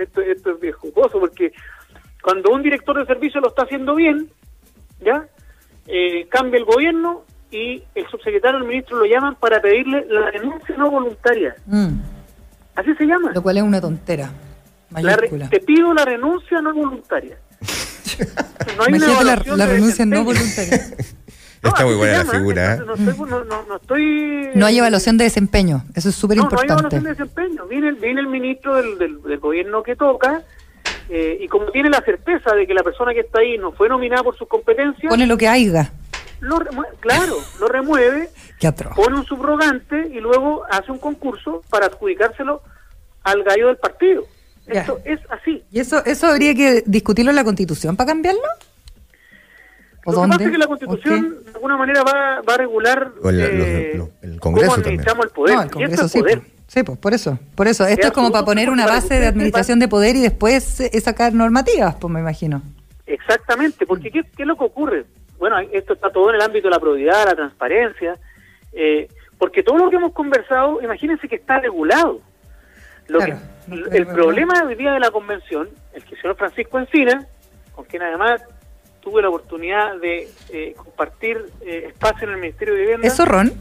[0.00, 1.52] esto, esto es jugoso, porque
[2.22, 4.28] cuando un director de servicio lo está haciendo bien,
[5.00, 5.28] ¿ya?
[5.86, 10.76] Eh, cambia el gobierno y el subsecretario el ministro lo llaman para pedirle la renuncia
[10.76, 11.54] no voluntaria.
[11.66, 12.00] Mm.
[12.74, 13.32] Así se llama.
[13.32, 14.30] Lo cual es una tontera.
[15.50, 17.38] te pido la renuncia no voluntaria.
[18.76, 20.80] no hay la, la renuncia no voluntaria.
[21.62, 22.74] Está muy buena la figura.
[22.74, 22.80] ¿eh?
[22.86, 26.66] No, estoy, no, hay evaluación de desempeño, eso es súper importante.
[26.66, 27.66] No, hay evaluación de desempeño.
[27.66, 30.42] Viene, viene el ministro del, del, gobierno que toca
[31.08, 33.88] eh, y como tiene la certeza de que la persona que está ahí no fue
[33.88, 35.10] nominada por sus competencias...
[35.10, 35.92] Pone lo que haya
[36.40, 36.58] lo
[37.00, 38.30] claro, lo remueve,
[38.96, 42.62] pone un subrogante y luego hace un concurso para adjudicárselo
[43.22, 44.24] al gallo del partido.
[44.66, 45.62] Esto es así.
[45.70, 48.42] ¿Y eso eso habría que discutirlo en la Constitución para cambiarlo?
[50.04, 53.12] ¿O lo que pasa es que la Constitución de alguna manera va, va a regular
[53.32, 55.58] eh, el Congreso cómo administramos el poder.
[55.64, 56.42] el Congreso sí, poder.
[56.68, 57.86] Sí, pues por eso, por eso.
[57.86, 61.32] Esto es, como para poner una base de administración de poder y después eh, sacar
[61.32, 62.62] normativas, pues me imagino.
[63.06, 65.06] Exactamente, porque ¿qué, ¿qué, es lo que ocurre?
[65.38, 68.16] Bueno, esto está todo en el ámbito de la probidad, la transparencia,
[68.72, 72.20] eh, porque todo lo que hemos conversado, imagínense que está regulado.
[73.08, 73.36] Lo que,
[73.92, 77.26] el problema hoy día de la convención, el que el señor Francisco Encina,
[77.74, 78.42] con quien además
[79.00, 83.06] tuve la oportunidad de eh, compartir eh, espacio en el Ministerio de Vivienda.
[83.06, 83.52] ¿Es zorrón?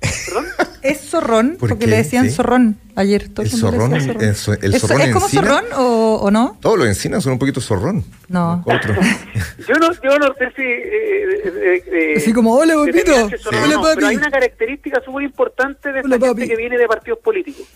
[0.00, 0.46] ¿Perdón?
[0.82, 3.28] Es zorrón, porque le decían zorrón ayer.
[3.28, 5.02] Todo el zorrón, el zorrón.
[5.02, 6.56] ¿Es, como zorrón o, no?
[6.60, 8.02] Todos los encinas son un poquito zorrón.
[8.28, 8.64] No.
[9.68, 10.62] yo no yo no sé si...
[10.62, 13.30] Eh, eh, eh, Así como, hola, papito.
[13.50, 17.66] Pero hay una característica súper importante de esta gente que viene de partidos políticos,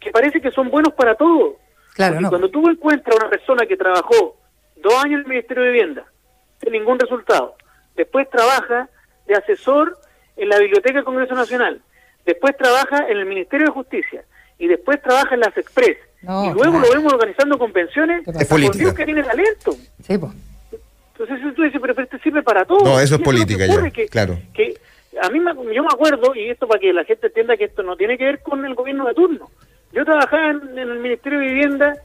[0.00, 1.58] que parece que son buenos para todo.
[1.94, 2.30] Claro, no.
[2.30, 4.38] Cuando tú encuentras a una persona que trabajó
[4.82, 6.06] dos años en el Ministerio de Vivienda,
[6.62, 7.56] sin ningún resultado,
[7.96, 8.88] después trabaja
[9.26, 9.98] de asesor
[10.36, 11.80] en la Biblioteca del Congreso Nacional,
[12.24, 14.24] después trabaja en el Ministerio de Justicia
[14.58, 15.96] y después trabaja en las Express.
[16.22, 18.94] y luego lo vemos organizando convenciones es política.
[18.94, 19.72] que tiene talento.
[20.02, 20.32] Sí, pues.
[21.18, 22.80] Entonces tú dices, pero, esto sirve para todo.
[22.82, 24.38] No, eso es política ya, claro.
[24.54, 24.74] Que
[25.20, 25.40] a mí
[25.74, 28.24] yo me acuerdo, y esto para que la gente entienda que esto no tiene que
[28.24, 29.50] ver con el gobierno de turno.
[29.92, 31.96] Yo trabajaba en, el Ministerio de Vivienda,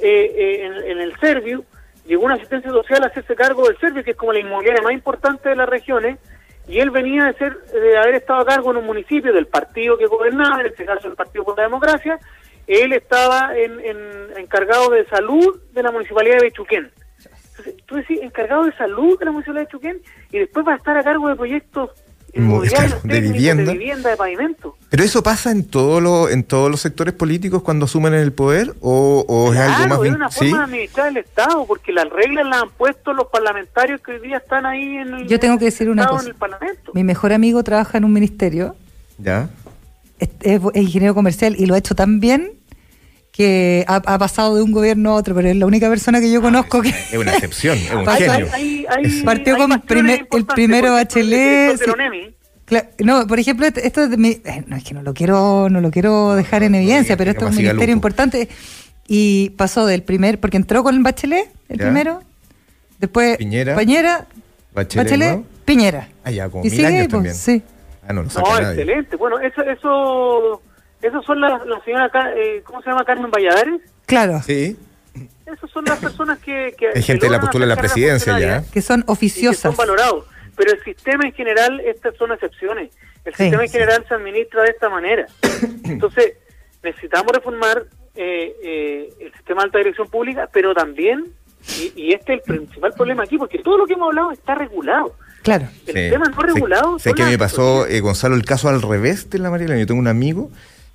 [0.00, 1.64] eh, eh, en, el Servio,
[2.06, 4.92] llegó una asistencia social a hacerse cargo del Servio, que es como la inmobiliaria más
[4.92, 6.18] importante de las regiones,
[6.70, 9.98] y él venía de ser de haber estado a cargo en un municipio del partido
[9.98, 12.18] que gobernaba, en este caso el Partido por la Democracia,
[12.68, 13.80] él estaba en,
[14.36, 16.92] encargado de salud de la municipalidad de Bechuquén.
[17.18, 20.76] Entonces, tú decís, encargado de salud de la municipalidad de Bechuquén, y después va a
[20.76, 21.90] estar a cargo de proyectos
[22.32, 23.72] de vivienda.
[23.72, 24.76] de pavimento.
[24.88, 28.74] Pero eso pasa en todos los en todos los sectores políticos cuando asumen el poder
[28.80, 32.46] o, es algo más bien, es una forma de administrar el Estado porque las reglas
[32.46, 35.66] las han puesto los parlamentarios que hoy día están ahí en el Yo tengo que
[35.66, 36.30] decir una cosa.
[36.94, 38.74] Mi mejor amigo trabaja en un ministerio.
[39.18, 39.48] Ya.
[40.18, 42.59] es ingeniero comercial y lo ha hecho tan bien
[43.32, 46.42] que ha, pasado de un gobierno a otro, pero es la única persona que yo
[46.42, 46.88] conozco que...
[46.88, 49.24] Es una excepción, es un genio.
[49.24, 51.80] Partió con el primero Bachelet...
[52.98, 55.90] no, por ejemplo, esto de mi, eh, no es que no lo quiero, no lo
[55.90, 58.48] quiero dejar en evidencia, pero esto es un ministerio importante
[59.06, 62.22] y pasó del primer, porque entró con el Bachelet, el primero,
[62.98, 64.26] después Piñera, Piñera
[64.74, 66.08] Bachelet, Piñera.
[66.24, 67.34] Ah, ya, como y mil años pues, también.
[67.34, 67.62] Sí.
[68.06, 69.16] Ah, no, no, excelente.
[69.16, 70.62] Bueno, eso, eso
[71.02, 73.04] esas son las, la señora, eh, ¿cómo se llama?
[73.04, 73.80] Carmen Valladares.
[74.06, 74.40] Claro.
[74.44, 74.76] Sí.
[75.46, 76.74] Esas son las personas que...
[76.78, 78.62] que Hay gente de la postura de la presidencia ya.
[78.72, 79.60] Que son oficiosas.
[79.60, 80.26] son valorados.
[80.56, 82.90] Pero el sistema en general, estas son excepciones.
[83.24, 85.26] El sistema en general se administra de esta manera.
[85.84, 86.34] Entonces,
[86.82, 91.32] necesitamos reformar eh, eh, el sistema de alta dirección pública, pero también,
[91.96, 95.14] y, este es el principal problema aquí, porque todo lo que hemos hablado está regulado.
[95.42, 95.66] Claro.
[95.86, 96.98] El sistema no regulado.
[96.98, 99.78] Sé, que me pasó, Gonzalo, el caso al revés de la Mariela.
[99.78, 100.50] Yo tengo un amigo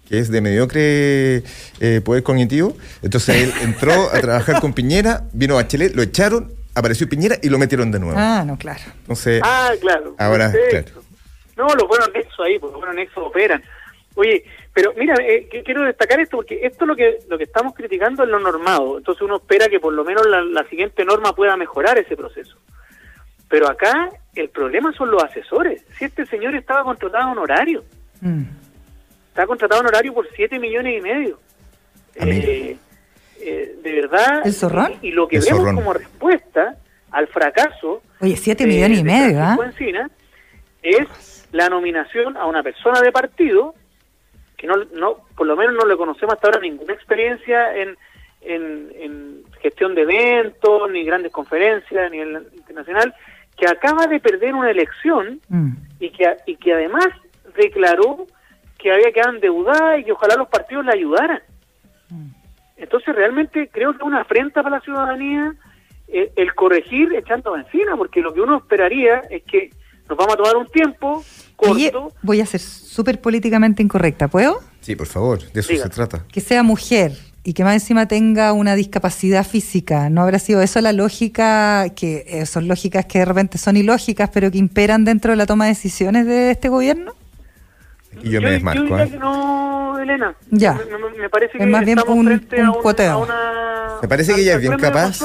[0.08, 1.44] que es de mediocre
[1.80, 2.76] eh, poder cognitivo.
[3.02, 7.50] Entonces él entró a trabajar con Piñera, vino a Bachelet, lo echaron, apareció Piñera y
[7.50, 8.18] lo metieron de nuevo.
[8.20, 8.84] Ah, no, claro.
[9.02, 10.16] Entonces, ah, claro.
[10.18, 10.88] Ahora, claro.
[11.58, 13.64] No, los buenos nexos ahí, porque los buenos nexos operan.
[14.16, 17.74] Oye, pero mira, eh, quiero destacar esto porque esto es lo que lo que estamos
[17.74, 18.98] criticando es lo normado.
[18.98, 22.58] Entonces uno espera que por lo menos la, siguiente norma pueda mejorar ese proceso.
[23.50, 25.84] Pero acá el problema son los asesores.
[25.98, 27.84] Si este señor estaba contratado en horario.
[28.22, 28.65] Mm
[29.36, 31.38] está contratado en horario por 7 millones y medio.
[32.18, 32.78] Ah, eh,
[33.42, 34.42] eh, de verdad.
[34.46, 34.94] ¿El zorrón?
[35.02, 36.78] Y, lo que vemos como respuesta
[37.12, 38.02] al fracaso.
[38.22, 39.58] Oye, 7 millones y medio, ¿ah?
[40.82, 43.76] es la nominación a una persona de partido
[44.56, 47.98] que no, no, por lo menos no le conocemos hasta ahora ninguna experiencia en,
[48.42, 53.14] en, gestión de eventos, ni grandes conferencias a nivel internacional,
[53.58, 55.72] que acaba de perder una elección mm.
[56.00, 57.08] y, que, y que además
[57.58, 58.28] declaró
[58.86, 61.40] que había quedado endeudada y que ojalá los partidos la ayudaran.
[62.12, 62.28] Mm.
[62.78, 65.56] Entonces realmente creo que es una afrenta para la ciudadanía
[66.08, 69.72] eh, el corregir echando encima, porque lo que uno esperaría es que
[70.08, 72.12] nos vamos a tomar un tiempo corto.
[72.22, 74.60] voy a ser súper políticamente incorrecta, ¿puedo?
[74.82, 76.24] Sí, por favor, de eso se trata.
[76.32, 80.12] Que sea mujer y que más encima tenga una discapacidad física.
[80.12, 84.30] ¿No habrá sido eso la lógica, que eh, son lógicas que de repente son ilógicas,
[84.32, 87.14] pero que imperan dentro de la toma de decisiones de este gobierno?
[88.24, 88.98] Y yo, me desmarco.
[88.98, 89.18] ¿eh?
[89.20, 90.36] no, Elena.
[90.52, 90.80] Ya.
[91.20, 93.28] Me, parece que es más bien un, un cuoteo.
[94.02, 95.20] me parece que ella es bien capaz.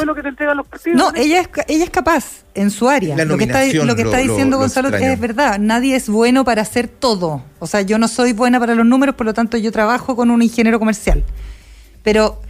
[0.95, 3.17] no, ella es, ella es capaz en su área.
[3.25, 5.59] lo que está, lo que está diciendo Gonzalo es verdad.
[5.59, 7.43] Nadie es bueno para hacer todo.
[7.59, 10.31] O sea, yo no soy buena para los números, por lo tanto yo trabajo con
[10.31, 11.25] un ingeniero comercial.
[12.03, 12.41] Pero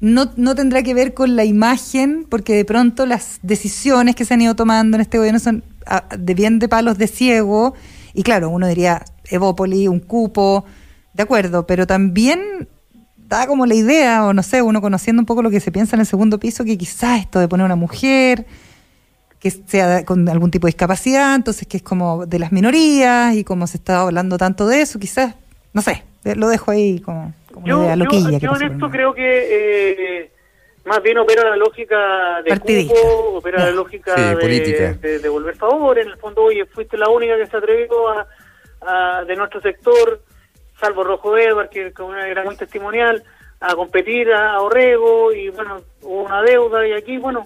[0.00, 4.34] no, no tendrá que ver con la imagen, porque de pronto las decisiones que se
[4.34, 7.74] han ido tomando en este gobierno son ah, de bien de palos de ciego.
[8.12, 10.64] Y claro, uno diría, Evópoli, un cupo,
[11.12, 12.68] de acuerdo, pero también
[13.16, 15.96] da como la idea, o no sé, uno conociendo un poco lo que se piensa
[15.96, 18.46] en el segundo piso, que quizás esto de poner una mujer
[19.38, 23.44] que sea con algún tipo de discapacidad, entonces que es como de las minorías y
[23.44, 25.34] como se está hablando tanto de eso, quizás,
[25.72, 28.38] no sé, lo dejo ahí como, como yo, idea loquilla.
[28.38, 30.30] Yo, en esto creo que eh,
[30.86, 36.08] más bien opera la lógica de cupo, opera la lógica de, de, devolver favor, en
[36.08, 38.26] el fondo, oye, fuiste la única que se atrevió a
[39.26, 40.20] de nuestro sector,
[40.80, 41.92] salvo Rojo Edward, que
[42.28, 43.22] era muy testimonial,
[43.60, 47.44] a competir a, Orrego y bueno, hubo una deuda y aquí, bueno,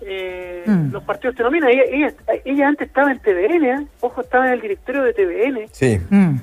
[0.00, 0.92] eh, mm.
[0.92, 1.70] los partidos te nominan.
[1.70, 2.12] Ella,
[2.44, 3.86] ella, antes estaba en TVN, ¿eh?
[4.00, 5.68] ojo, estaba en el directorio de TVN.
[5.72, 6.00] Sí.
[6.10, 6.36] Mm.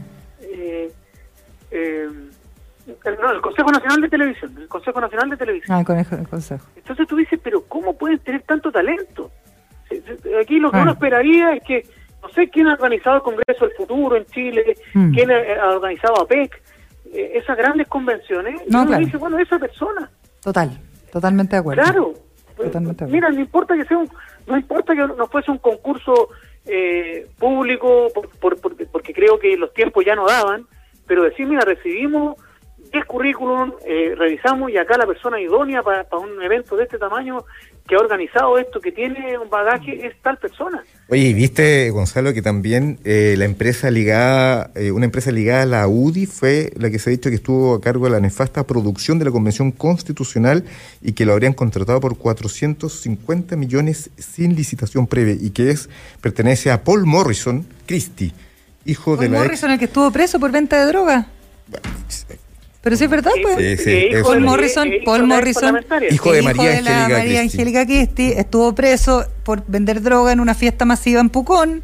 [1.71, 2.09] Eh,
[3.21, 5.77] no, el Consejo Nacional de Televisión, el Consejo Nacional de Televisión.
[5.77, 6.65] Ah, el Consejo.
[6.75, 9.31] Entonces tú dices, pero ¿cómo pueden tener tanto talento?
[10.39, 11.85] aquí lo que uno esperaría es que,
[12.21, 15.13] no sé quién ha organizado el Congreso del Futuro en Chile, mm.
[15.13, 16.61] quién ha, organizado APEC,
[17.13, 20.09] eh, esas grandes convenciones, no, y uno dice, bueno, esa persona.
[20.41, 20.79] Total,
[21.11, 21.83] totalmente de acuerdo.
[21.83, 22.13] Claro.
[23.07, 24.09] Mira, no importa que sea un,
[24.45, 26.29] no importa que no fuese un concurso
[26.65, 28.07] eh, público,
[28.91, 30.65] porque creo que los tiempos ya no daban,
[31.07, 32.35] pero decir, mira, recibimos
[32.91, 37.45] 10 currículum, eh, revisamos y acá la persona idónea para, un evento de este tamaño
[37.87, 40.83] que ha organizado esto, que tiene un bagaje, es tal persona.
[41.07, 45.87] Oye, viste, Gonzalo, que también eh, la empresa ligada, eh, una empresa ligada a la
[45.87, 49.17] UDI fue la que se ha dicho que estuvo a cargo de la nefasta producción
[49.17, 50.65] de la Convención Constitucional
[51.01, 55.89] y que lo habrían contratado por 450 millones sin licitación previa y que es
[56.21, 58.33] pertenece a Paul Morrison Christie,
[58.85, 61.27] hijo de la Morrison, el que estuvo preso por venta de droga.
[62.81, 63.81] Pero sí es verdad, pues.
[64.23, 70.39] Paul Morrison, Paul Morrison, hijo de María, Angélica, Christie, estuvo preso por vender droga en
[70.39, 71.83] una fiesta masiva en Pucón,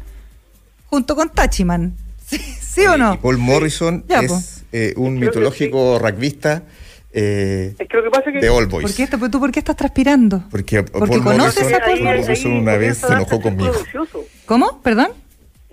[0.86, 1.94] junto con Tachiman.
[2.26, 3.20] ¿Sí, o no?
[3.20, 6.62] Paul Morrison es eh, un mitológico rugbyista.
[7.12, 8.94] Eh, es que lo que pasa que, de All Boys.
[8.94, 10.44] ¿Por qué, ¿Tú por qué estás transpirando?
[10.50, 13.72] Porque, Porque Paul conoces a Paul Morrison una vez se enojó conmigo.
[14.44, 14.80] ¿Cómo?
[14.82, 15.08] ¿Perdón?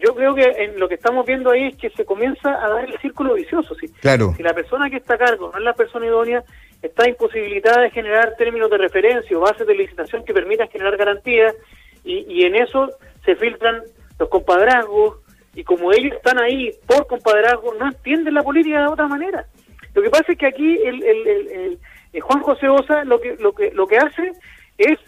[0.03, 2.89] Yo creo que en lo que estamos viendo ahí es que se comienza a dar
[2.89, 3.73] el círculo vicioso.
[3.75, 3.87] ¿sí?
[4.01, 4.33] Claro.
[4.35, 6.43] Si la persona que está a cargo no es la persona idónea,
[6.81, 11.55] está imposibilitada de generar términos de referencia o bases de licitación que permitan generar garantías
[12.03, 12.89] y, y en eso
[13.23, 13.81] se filtran
[14.19, 15.19] los compadrazgos
[15.55, 19.45] y como ellos están ahí por compadrazgos, no entienden la política de otra manera.
[19.93, 21.79] Lo que pasa es que aquí el, el,
[22.11, 24.33] el, Juan José Osa lo que, lo, que, lo que hace
[24.77, 24.99] es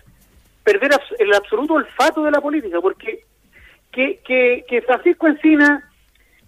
[0.63, 3.23] perder el absoluto olfato de la política, porque
[3.95, 5.89] que, que, Francisco Encina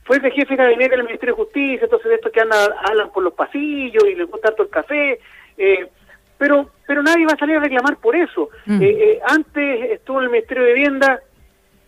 [0.04, 3.12] fue de jefe de gabinete del Ministerio de Justicia, entonces de estos que andan, hablan
[3.12, 5.20] por los pasillos y les gusta todo el café,
[5.58, 5.88] eh,
[6.38, 8.50] pero pero nadie va a salir a reclamar por eso.
[8.66, 8.82] Mm.
[8.82, 11.20] Eh, eh, antes estuvo en el Ministerio de Vivienda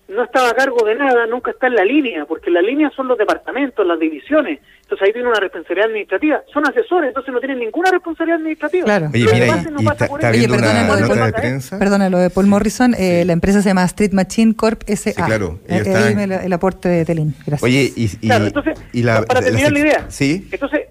[0.10, 3.07] no estaba a cargo de nada, nunca está en la línea, porque la línea son
[3.07, 4.60] los departamentos, las divisiones.
[4.82, 6.41] Entonces ahí tiene una responsabilidad administrativa.
[6.51, 8.86] Son asesores, entonces no tienen ninguna responsabilidad administrativa.
[8.86, 9.10] Claro.
[9.14, 9.49] Oye, mira, y,
[9.86, 13.84] está, perdona, lo de Paul, perdona, lo de Paul Morrison, eh, la empresa se llama
[13.86, 15.14] Street Machine Corp S.A.
[15.14, 15.60] Sí, claro.
[15.68, 17.36] Eh, eh el, aporte de Telín.
[17.45, 17.64] Gracias.
[17.64, 18.80] Oye, y, claro, entonces,
[19.28, 20.47] para terminar la, idea, ¿sí?
[20.51, 20.88] entonces,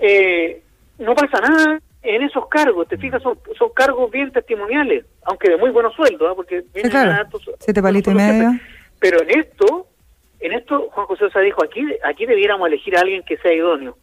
[0.00, 0.62] eh,
[0.98, 5.56] no pasa nada en esos cargos, te fijas, son, son cargos bien testimoniales, aunque de
[5.56, 6.34] muy buenos sueldos, ¿eh?
[6.36, 7.28] porque vienen claro.
[7.58, 8.50] Siete palitos y medio.
[9.00, 9.86] Pero en esto,
[10.40, 13.96] en esto Juan José Osa dijo, aquí, aquí debiéramos elegir a alguien que sea idóneo.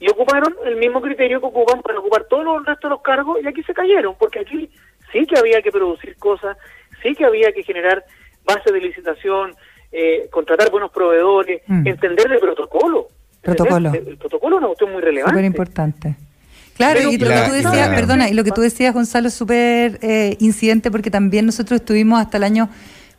[0.00, 3.38] Y ocuparon el mismo criterio que ocupan para ocupar todos los restos de los cargos
[3.42, 4.70] y aquí se cayeron, porque aquí
[5.12, 6.56] sí que había que producir cosas,
[7.02, 8.04] sí que había que generar
[8.44, 9.54] bases de licitación,
[9.92, 11.86] eh, contratar buenos proveedores, mm.
[11.86, 13.08] entender el protocolo.
[13.40, 13.92] Protocolo.
[13.92, 15.30] El, protocolo es una cuestión muy relevante.
[15.30, 16.16] Súper importante.
[16.74, 19.98] Claro, y lo que tú decías, perdona, y lo que tú decías, Gonzalo, es súper
[20.02, 22.68] eh, incidente porque también nosotros estuvimos hasta el año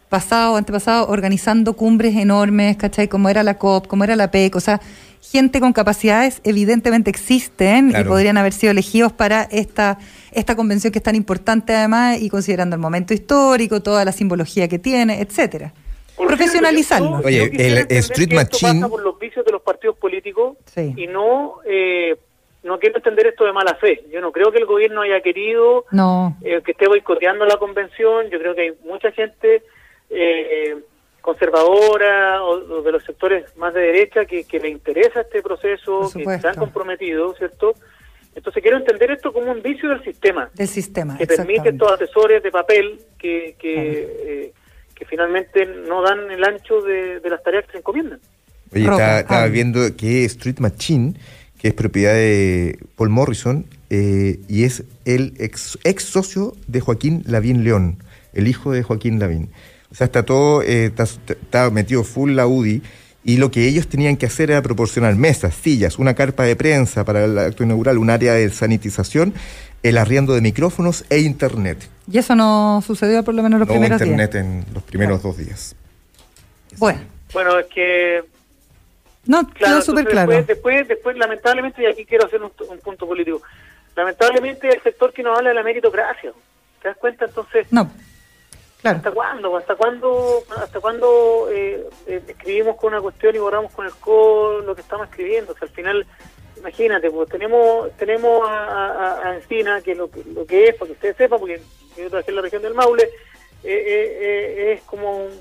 [0.09, 3.07] pasado, antepasado, organizando cumbres enormes, ¿cachai?
[3.07, 4.81] Como era la COP, como era la PEC, o sea,
[5.21, 9.97] gente con capacidades evidentemente existen y podrían haber sido elegidos para esta,
[10.31, 14.67] esta convención que es tan importante además y considerando el momento histórico, toda la simbología
[14.67, 15.73] que tiene, etcétera.
[16.15, 17.21] Profesionalizarlo.
[17.23, 18.81] Oye, el Street Machine...
[18.81, 21.55] pasa por los vicios de los partidos políticos y no...
[21.65, 22.15] Eh,
[22.65, 24.03] no quiero entender esto de mala fe.
[24.11, 25.85] Yo no creo que el gobierno haya querido
[26.41, 28.29] eh, que esté boicoteando la convención.
[28.31, 29.61] Yo creo que hay mucha gente
[30.09, 30.75] eh,
[31.21, 36.55] conservadora o, de los sectores más de derecha que, le interesa este proceso, que están
[36.55, 37.75] comprometidos, ¿cierto?
[38.33, 40.49] Entonces quiero entender esto como un vicio del sistema.
[40.55, 44.53] Del sistema, Que permite estos asesores de papel que, que, eh,
[44.93, 48.19] que, finalmente no dan el ancho de, las tareas que se encomiendan.
[48.73, 51.13] Oye, estaba, viendo que Street Machine,
[51.59, 57.23] que es propiedad de Paul Morrison, eh, y es el ex, ex socio de Joaquín
[57.25, 57.97] Lavín León,
[58.33, 59.49] el hijo de Joaquín Lavín.
[59.91, 62.81] O sea, está todo, eh, está, metido full la UDI
[63.23, 67.05] y lo que ellos tenían que hacer era proporcionar mesas, sillas, una carpa de prensa
[67.05, 69.33] para el acto inaugural, un área de sanitización,
[69.83, 71.87] el arriendo de micrófonos e internet.
[72.11, 74.09] Y eso no sucedió por lo menos los primeros días.
[74.09, 75.75] internet en los primeros dos días.
[76.77, 76.99] Bueno.
[77.33, 78.34] Bueno, es que...
[79.25, 80.31] No, quedó súper claro.
[80.43, 83.41] Después, después, lamentablemente, y aquí quiero hacer un, un punto político,
[83.95, 86.31] lamentablemente el sector que nos habla de la meritocracia.
[86.81, 87.25] ¿Te das cuenta?
[87.25, 87.71] Entonces...
[87.71, 87.89] No
[88.91, 89.57] ¿Hasta cuándo?
[89.57, 94.61] ¿Hasta cuándo, hasta cuándo eh, eh, escribimos con una cuestión y borramos con el co
[94.63, 95.53] lo que estamos escribiendo?
[95.53, 96.05] O sea, al final,
[96.57, 101.39] imagínate, pues tenemos tenemos a, Encina, que lo, lo que es, para que ustedes sepan,
[101.39, 101.61] porque
[101.97, 103.09] yo trabajé en la región del Maule,
[103.63, 105.31] eh, es como un,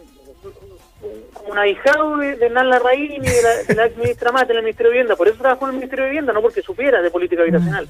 [1.33, 4.59] como un ahijado de, de Hernán Larraín y de la, de la ministra Mate en
[4.59, 5.17] el Ministerio de Vivienda.
[5.17, 7.89] Por eso trabajó en el Ministerio de Vivienda, no porque supiera de política habitacional.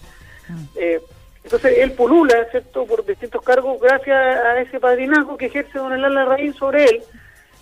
[0.48, 0.64] Mm.
[1.44, 6.14] Entonces él polula, ¿cierto?, por distintos cargos gracias a ese padrinazgo que ejerce don Elan
[6.14, 7.02] Larraín sobre él.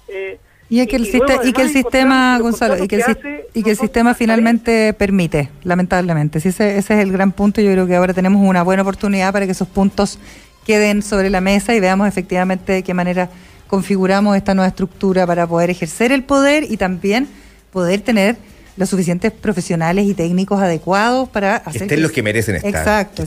[0.08, 0.38] Eh,
[0.68, 1.06] y, que el,
[1.44, 6.40] y que el sistema, Gonzalo, y que el, y que el sistema finalmente permite, lamentablemente.
[6.40, 7.60] Sí, ese, ese es el gran punto.
[7.60, 10.18] Yo creo que ahora tenemos una buena oportunidad para que esos puntos
[10.64, 13.28] queden sobre la mesa y veamos efectivamente de qué manera
[13.72, 17.26] configuramos esta nueva estructura para poder ejercer el poder y también
[17.72, 18.36] poder tener
[18.76, 21.84] los suficientes profesionales y técnicos adecuados para hacer...
[21.84, 22.68] estén los que merecen estar.
[22.70, 23.24] Exacto.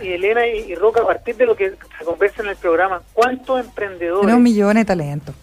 [0.00, 3.58] y, Elena y, Roca, a partir de lo que se conversa en el programa, ¿cuántos
[3.58, 4.20] emprendedores...
[4.20, 5.34] Tenemos millones de talentos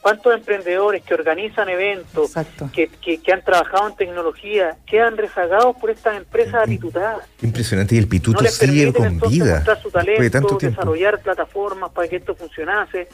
[0.00, 2.32] cuántos emprendedores que organizan eventos,
[2.72, 7.20] que, que, han trabajado en tecnología, quedan rezagados por estas empresas atitutadas.
[7.42, 9.56] Impresionante, y el pituto sigue con vida.
[9.56, 13.08] Mostrar su talento, desarrollar plataformas para que esto funcionase.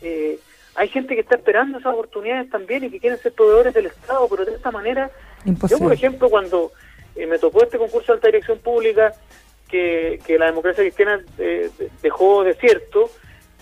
[0.00, 0.38] Eh,
[0.76, 4.26] hay gente que está esperando esas oportunidades también y que quieren ser proveedores del Estado,
[4.30, 5.10] pero de esta manera,
[5.44, 6.72] yo por ejemplo cuando
[7.16, 9.12] eh, me tocó este concurso de alta dirección pública
[9.66, 11.68] que, que la democracia cristiana eh,
[12.00, 13.10] dejó desierto,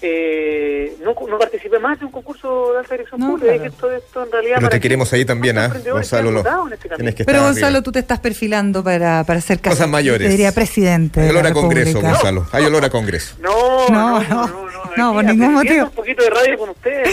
[0.03, 3.59] eh, no, no participé más de un concurso de alta dirección pública.
[3.59, 5.73] Que esto, esto en realidad Pero te queremos ahí también, ¿ah?
[5.91, 6.45] Gonzalo.
[6.71, 10.31] Este Pero Gonzalo, tú te estás perfilando para, para ser cosas mayores.
[10.31, 11.21] diría presidente.
[11.21, 12.47] Hay olor a Congreso, Gonzalo.
[12.53, 13.37] Hay olor a Congreso.
[13.41, 14.67] No, no, no.
[14.97, 15.85] No, por ningún motivo.
[15.85, 17.09] Un poquito de radio con ustedes.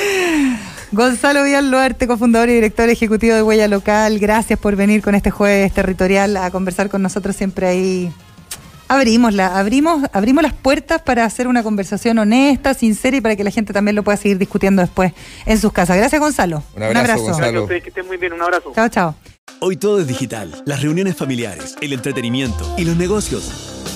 [0.92, 5.74] Gonzalo Villalluarte, cofundador y director ejecutivo de Huella Local, gracias por venir con este jueves
[5.74, 8.14] territorial a conversar con nosotros siempre ahí
[8.94, 13.44] abrimos, la, abrimos, abrimos las puertas para hacer una conversación honesta, sincera y para que
[13.44, 15.14] la gente también lo pueda seguir discutiendo después
[15.46, 15.98] en sus casas.
[15.98, 16.64] Gracias, Gonzalo.
[16.76, 17.24] Un abrazo.
[17.24, 17.68] Gonzalo.
[17.68, 18.72] Que estén muy bien, un abrazo.
[18.76, 19.16] Chao, chao.
[19.60, 20.64] Hoy todo es digital.
[20.66, 23.93] Las reuniones familiares, el entretenimiento y los negocios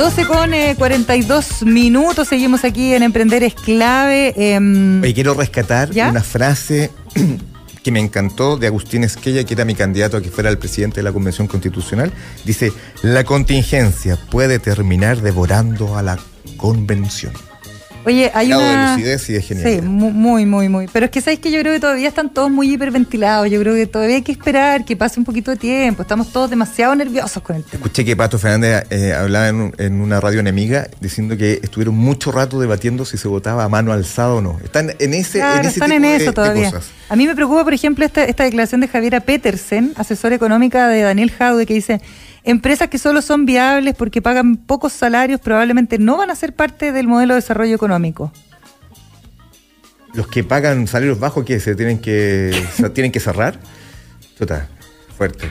[0.00, 4.32] 12 con 42 eh, minutos, seguimos aquí en Emprender es clave.
[4.34, 6.90] Em, Oye, quiero rescatar una frase
[7.84, 10.96] que me encantó de Agustín Esquella, que era mi candidato a que fuera el presidente
[10.96, 12.14] de la Convención Constitucional.
[12.46, 12.72] Dice,
[13.02, 16.18] la contingencia puede terminar devorando a la
[16.56, 17.34] convención.
[18.04, 18.96] Oye, hay una...
[18.96, 19.82] de lucidez y de genialidad.
[19.82, 20.88] Sí, muy, muy, muy.
[20.92, 23.50] Pero es que sabéis que yo creo que todavía están todos muy hiperventilados.
[23.50, 26.02] Yo creo que todavía hay que esperar que pase un poquito de tiempo.
[26.02, 27.84] Estamos todos demasiado nerviosos con el tema.
[27.84, 32.58] Escuché que Pato Fernández eh, hablaba en, una radio enemiga diciendo que estuvieron mucho rato
[32.58, 34.58] debatiendo si se votaba a mano alzada o no.
[34.64, 36.72] Están en ese, en están en eso todavía.
[37.08, 41.02] A mí me preocupa, por ejemplo, esta, esta declaración de Javiera Petersen, asesora económica de
[41.02, 42.00] Daniel Jaude, que dice
[42.44, 46.92] Empresas que solo son viables porque pagan pocos salarios probablemente no van a ser parte
[46.92, 48.32] del modelo de desarrollo económico.
[50.14, 52.52] Los que pagan salarios bajos que se tienen que
[52.94, 53.58] tienen que cerrar.
[54.38, 54.66] Total.
[55.16, 55.50] Fuerte.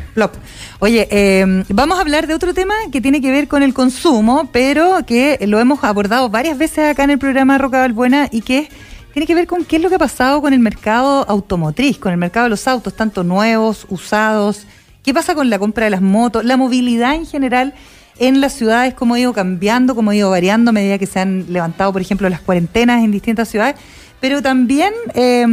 [0.79, 4.49] Oye, eh, vamos a hablar de otro tema que tiene que ver con el consumo,
[4.51, 8.67] pero que lo hemos abordado varias veces acá en el programa Roca Balbuena y que
[9.13, 12.11] tiene que ver con qué es lo que ha pasado con el mercado automotriz, con
[12.11, 14.65] el mercado de los autos, tanto nuevos, usados,
[15.03, 16.43] ¿Qué pasa con la compra de las motos?
[16.43, 17.73] La movilidad en general
[18.19, 21.19] en las ciudades, cómo ha ido cambiando, cómo ha ido variando a medida que se
[21.19, 23.75] han levantado, por ejemplo, las cuarentenas en distintas ciudades,
[24.19, 25.47] pero también, eh,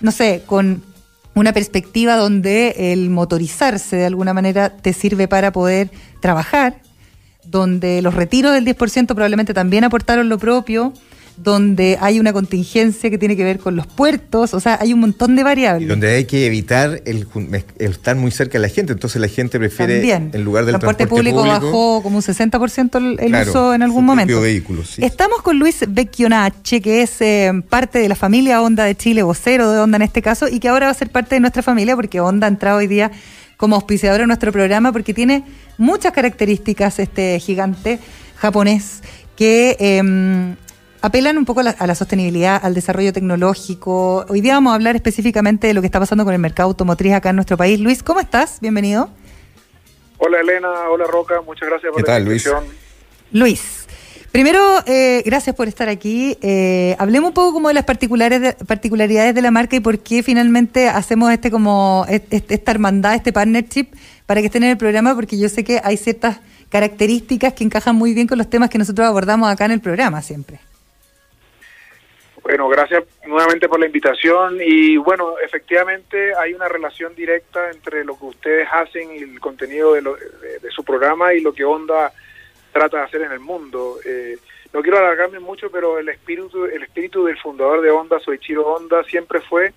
[0.00, 0.82] no sé, con
[1.34, 6.82] una perspectiva donde el motorizarse de alguna manera te sirve para poder trabajar,
[7.44, 10.92] donde los retiros del 10% probablemente también aportaron lo propio,
[11.42, 15.00] donde hay una contingencia que tiene que ver con los puertos, o sea, hay un
[15.00, 15.86] montón de variables.
[15.86, 17.26] Y donde hay que evitar el,
[17.78, 21.42] estar muy cerca de la gente, entonces la gente prefiere, en lugar del transporte, público,
[21.42, 24.44] bajó como un 60% el, uso en algún momento.
[24.98, 29.72] Estamos con Luis Becchionache, que es eh, parte de la familia Honda de Chile, vocero
[29.72, 31.96] de Honda en este caso, y que ahora va a ser parte de nuestra familia
[31.96, 33.10] porque Honda ha entrado hoy día
[33.56, 35.44] como auspiciador en nuestro programa porque tiene
[35.78, 37.98] muchas características este gigante
[38.36, 39.02] japonés
[39.36, 40.56] que eh,
[41.02, 44.26] apelan un poco a la, sostenibilidad, al desarrollo tecnológico.
[44.28, 47.14] Hoy día vamos a hablar específicamente de lo que está pasando con el mercado automotriz
[47.14, 47.80] acá en nuestro país.
[47.80, 48.58] Luis, ¿cómo estás?
[48.60, 49.10] Bienvenido.
[50.18, 52.64] Hola Elena, hola Roca, muchas gracias por la invitación.
[53.32, 53.86] Luis?
[54.32, 56.36] Primero, eh, gracias por estar aquí.
[56.40, 60.22] Eh, hablemos un poco como de las particulares particularidades de la marca y por qué
[60.22, 63.88] finalmente hacemos este como esta hermandad, este partnership
[64.26, 66.38] para que estén en el programa, porque yo sé que hay ciertas
[66.68, 70.22] características que encajan muy bien con los temas que nosotros abordamos acá en el programa
[70.22, 70.60] siempre.
[72.50, 78.18] Bueno, gracias nuevamente por la invitación y bueno, efectivamente hay una relación directa entre lo
[78.18, 80.02] que ustedes hacen y el contenido de,
[80.70, 82.12] su programa y lo que Onda
[82.72, 83.98] trata de hacer en el mundo.
[84.04, 84.36] Eh,
[84.72, 89.04] no quiero alargarme mucho, pero el espíritu, el espíritu del fundador de Onda, Soichiro Onda,
[89.04, 89.72] siempre fue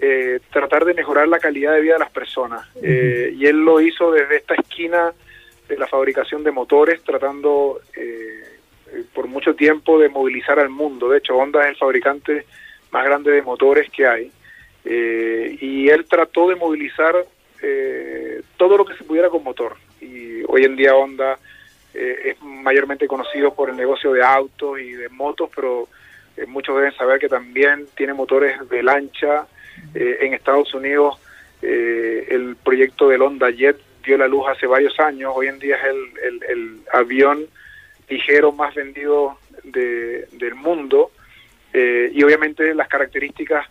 [0.00, 2.66] eh, tratar de mejorar la calidad de vida de las personas.
[2.82, 5.12] Eh, y él lo hizo desde esta esquina
[5.68, 8.42] de la fabricación de motores, tratando eh,
[9.14, 11.08] por mucho tiempo de movilizar al mundo.
[11.08, 12.46] De hecho, Honda es el fabricante
[12.90, 14.32] más grande de motores que hay.
[14.84, 17.14] y él trató de movilizar
[18.56, 19.76] todo lo que se pudiera con motor.
[20.00, 21.38] Y hoy en día Honda
[21.92, 25.88] es mayormente conocido por el negocio de autos y de motos, pero
[26.46, 29.46] muchos deben saber que también tiene motores de lancha,
[29.94, 31.16] eh, en Estados Unidos
[31.62, 35.76] eh, el proyecto del Honda Jet dio la luz hace varios años, hoy en día
[35.76, 35.82] es
[36.48, 37.46] el, avión
[38.08, 41.10] ligero más vendido del mundo
[41.72, 43.66] eh, y obviamente las características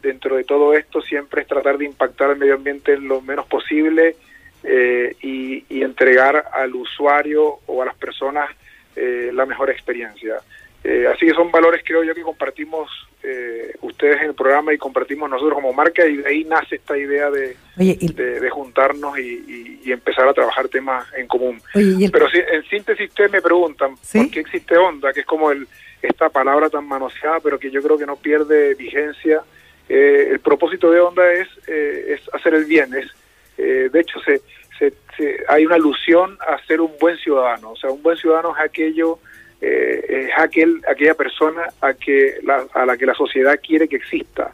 [0.00, 4.16] dentro de todo esto siempre es tratar de impactar al medio ambiente lo menos posible
[4.64, 8.48] y, y, entregar al usuario o a las personas
[8.96, 10.40] la mejor experiencia.
[10.82, 12.90] Así que son valores creo yo que compartimos
[13.22, 16.96] eh, ustedes en el programa y compartimos nosotros como marca y de ahí nace esta
[16.96, 21.60] idea de, de, juntarnos y, empezar a trabajar temas en común.
[21.74, 25.66] Pero si, en síntesis ustedes me preguntan por qué existe Onda, que es como el,
[26.00, 29.42] esta palabra tan manoseada, pero que yo creo que no pierde vigencia.
[29.88, 33.10] Eh, el propósito de Onda es, eh, es hacer el bien, es
[33.58, 34.40] de hecho se,
[34.78, 38.62] se, hay una alusión a ser un buen ciudadano, o sea, un buen ciudadano es
[38.62, 39.18] aquello
[39.60, 43.96] eh, es aquel, aquella persona a, que la, a la que la sociedad quiere que
[43.96, 44.52] exista.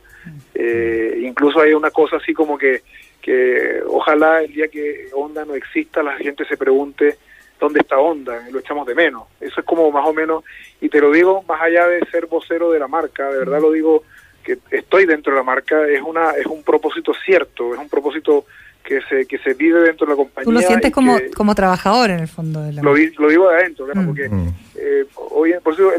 [0.55, 2.83] Eh, incluso hay una cosa así como que,
[3.21, 7.19] que ojalá el día que Onda no exista la gente se pregunte
[7.61, 9.29] dónde está Onda, lo echamos de menos.
[9.41, 10.45] Eso es como más o menos,
[10.81, 13.73] y te lo digo más allá de ser vocero de la marca, de verdad lo
[13.73, 14.05] digo
[14.43, 18.45] que estoy dentro de la marca, es, una, es un propósito cierto, es un propósito
[18.87, 20.45] que se, que se vive dentro de la compañía.
[20.45, 23.57] Tú lo sientes como, como trabajador en el fondo de la Lo, lo digo de
[23.57, 24.07] adentro, mm.
[24.07, 24.49] porque mm.
[24.77, 25.99] eh, hoy, por eso eh,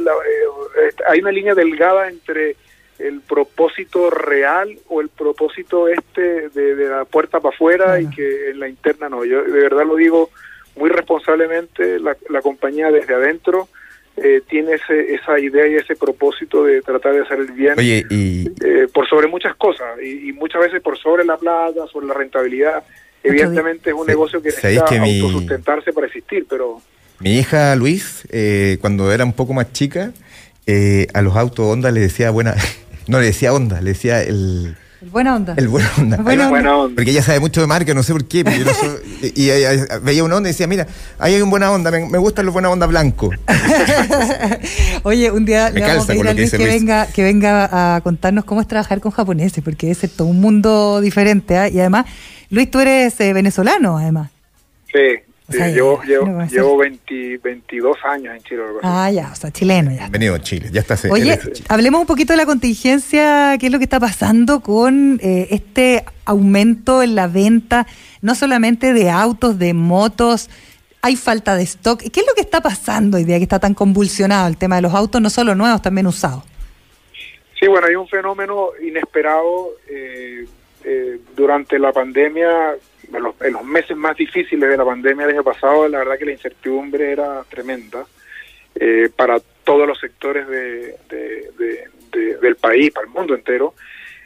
[1.09, 2.55] hay una línea delgada entre
[2.97, 8.59] el propósito real o el propósito este de, la puerta para afuera y que en
[8.59, 9.23] la interna no.
[9.23, 10.31] Yo de verdad lo digo
[10.75, 13.67] muy responsablemente, la, la compañía desde adentro
[14.17, 18.47] eh, tiene ese, esa idea y ese propósito de tratar de hacer el bien y...
[18.65, 22.83] Eh, por sobre muchas cosas y, muchas veces por sobre la plata, sobre la rentabilidad.
[23.23, 26.81] Evidentemente es un negocio que necesita que autosustentarse para existir, pero...
[27.19, 30.11] Mi hija Luis, eh, cuando era un poco más chica,
[31.13, 32.55] a los autos Honda le decía buena...
[33.07, 34.75] no le decía Honda, le decía el
[35.09, 35.53] buena onda.
[35.57, 36.17] El buena onda.
[36.17, 36.95] buena, onda.
[36.95, 38.39] Porque ella sabe mucho de marca, no sé por qué.
[39.35, 39.49] y,
[40.01, 40.87] veía una onda y decía, mira,
[41.19, 43.35] ahí hay un buena onda, me, me gustan los buena onda blancos.
[45.03, 48.45] Oye, un día le vamos a pedir a Luis que, venga, que venga a contarnos
[48.45, 51.57] cómo es trabajar con japoneses, porque es todo un mundo diferente.
[51.57, 51.69] ¿ah?
[51.69, 52.05] Y además,
[52.49, 54.31] Luis, tú eres eh, venezolano, además.
[54.91, 56.01] Sí llevo,
[56.49, 58.63] llevo, 22 años en Chile.
[58.83, 60.01] Ah, ya, o sea, chileno ya.
[60.01, 60.95] Bienvenido a Chile, ya está.
[61.09, 61.39] Oye,
[61.69, 66.03] hablemos un poquito de la contingencia, qué es lo que está pasando con eh, este
[66.25, 67.87] aumento en la venta,
[68.21, 70.49] no solamente de autos, de motos,
[71.01, 71.99] hay falta de stock.
[71.99, 74.81] ¿Qué es lo que está pasando hoy día que está tan convulsionado el tema de
[74.81, 76.43] los autos, no solo nuevos, también usados?
[77.59, 80.45] Sí, bueno, hay un fenómeno inesperado eh,
[80.83, 82.75] eh, durante la pandemia
[83.13, 86.31] en los, meses más difíciles de la pandemia del año pasado, la verdad que la
[86.31, 88.05] incertidumbre era tremenda
[88.75, 90.95] eh, para todos los sectores de,
[92.41, 93.73] del país, para el mundo entero.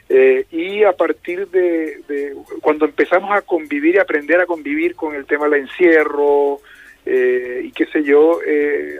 [0.08, 5.24] Eh, y a partir de, cuando empezamos a convivir y aprender a convivir con el
[5.24, 6.60] tema del encierro
[7.06, 8.40] eh, y qué sé yo,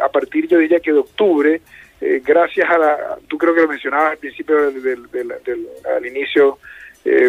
[0.02, 1.60] a partir yo diría que de octubre,
[2.24, 6.58] gracias a la, tú creo que lo mencionabas al principio del, del, al inicio,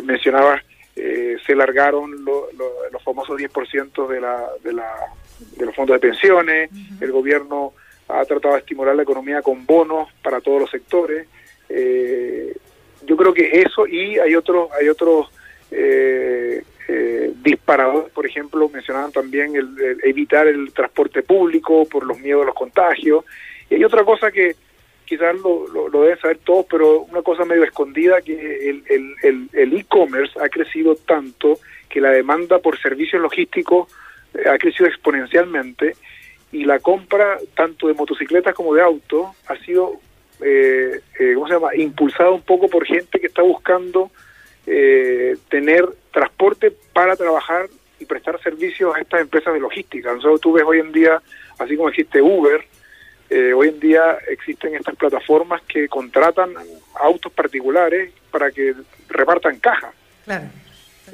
[0.04, 0.64] mencionabas
[0.96, 4.94] eh, se largaron los famosos 10% de, la, de, la,
[5.58, 6.70] de los fondos de pensiones,
[7.02, 7.74] el gobierno
[8.08, 11.28] ha tratado de estimular la economía con bonos para todos los sectores.
[11.70, 12.56] Eh,
[13.06, 15.30] yo creo que eso y hay otros hay otros
[15.72, 16.64] eh,
[17.42, 22.56] disparadores, por ejemplo, mencionaban también el, evitar el transporte público por los miedos a los
[22.56, 23.26] contagios.
[23.70, 24.56] Y hay otra cosa que,
[25.06, 30.50] quizás lo, lo, deben saber todos, pero una cosa medio escondida, que el e-commerce ha
[30.50, 33.88] crecido tanto que la demanda por servicios logísticos
[34.34, 35.96] eh, ha crecido exponencialmente
[36.52, 40.00] y la compra tanto de motocicletas como de autos ha sido,
[40.42, 44.12] eh, eh, ¿cómo se llama?, impulsada un poco por gente que está buscando
[44.66, 47.68] eh, tener transporte para trabajar
[48.00, 50.14] y prestar servicios a estas empresas de logística.
[50.14, 51.22] Nosotros tú ves hoy en día,
[51.58, 52.64] así como existe Uber,
[53.34, 56.52] eh, hoy en día existen estas plataformas que contratan
[57.02, 58.76] autos particulares para que
[59.10, 59.92] repartan cajas.
[60.26, 60.46] Claro.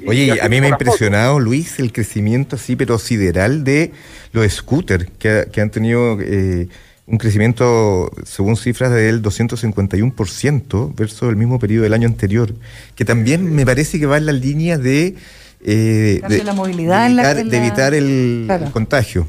[0.06, 3.92] Oye, a mí me ha impresionado, Luis, el crecimiento así, pero sideral de
[4.32, 6.68] los scooters, que, han tenido eh,
[7.06, 12.52] un crecimiento, según cifras, del 251% versus el mismo periodo del año anterior,
[12.96, 15.16] que también me parece que va en la línea de...
[15.62, 19.26] Eh, de, la movilidad de evitar, el, contagio.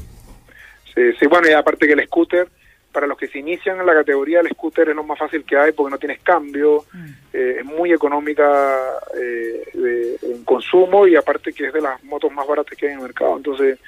[0.94, 2.48] Sí, sí, bueno, y aparte que el scooter
[2.92, 5.56] para los que se inician en la categoría del scooter es lo más fácil que
[5.56, 7.06] hay porque no tienes cambio, mm.
[7.32, 12.46] eh, es muy económica eh, en consumo y aparte que es de las motos más
[12.46, 13.36] baratas que hay en el mercado.
[13.36, 13.78] Entonces,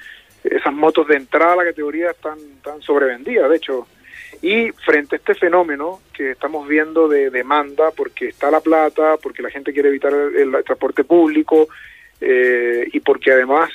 [0.43, 3.87] esas motos de entrada a la categoría están, están sobrevendidas, de hecho.
[4.41, 9.41] Y frente a este fenómeno que estamos viendo de demanda, porque está la plata, porque
[9.41, 11.67] la gente quiere evitar el, transporte público
[12.19, 13.69] eh, y porque además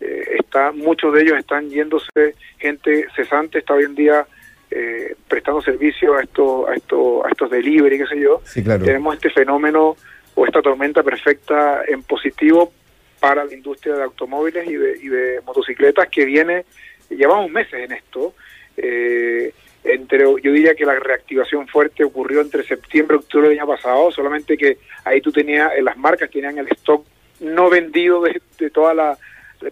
[0.00, 4.24] está muchos de ellos están yéndose, gente cesante está hoy en día
[4.70, 9.30] eh, prestando servicio a estos a esto, a estos delivery, qué sé yo, tenemos este
[9.30, 9.96] fenómeno
[10.34, 12.72] o esta tormenta perfecta en positivo
[13.18, 16.64] para la industria de automóviles y de, y de motocicletas que viene,
[17.10, 18.34] llevamos meses en esto.
[18.76, 19.52] Eh,
[19.84, 24.10] entre, yo diría que la reactivación fuerte ocurrió entre septiembre y octubre del año pasado,
[24.12, 27.04] solamente que ahí tú tenías, las marcas tenían el stock
[27.40, 29.18] no vendido de, de toda la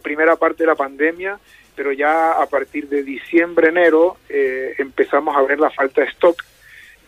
[0.02, 1.38] primera parte de la pandemia
[1.76, 6.42] pero ya a partir de diciembre, enero, eh, empezamos a ver la falta de stock,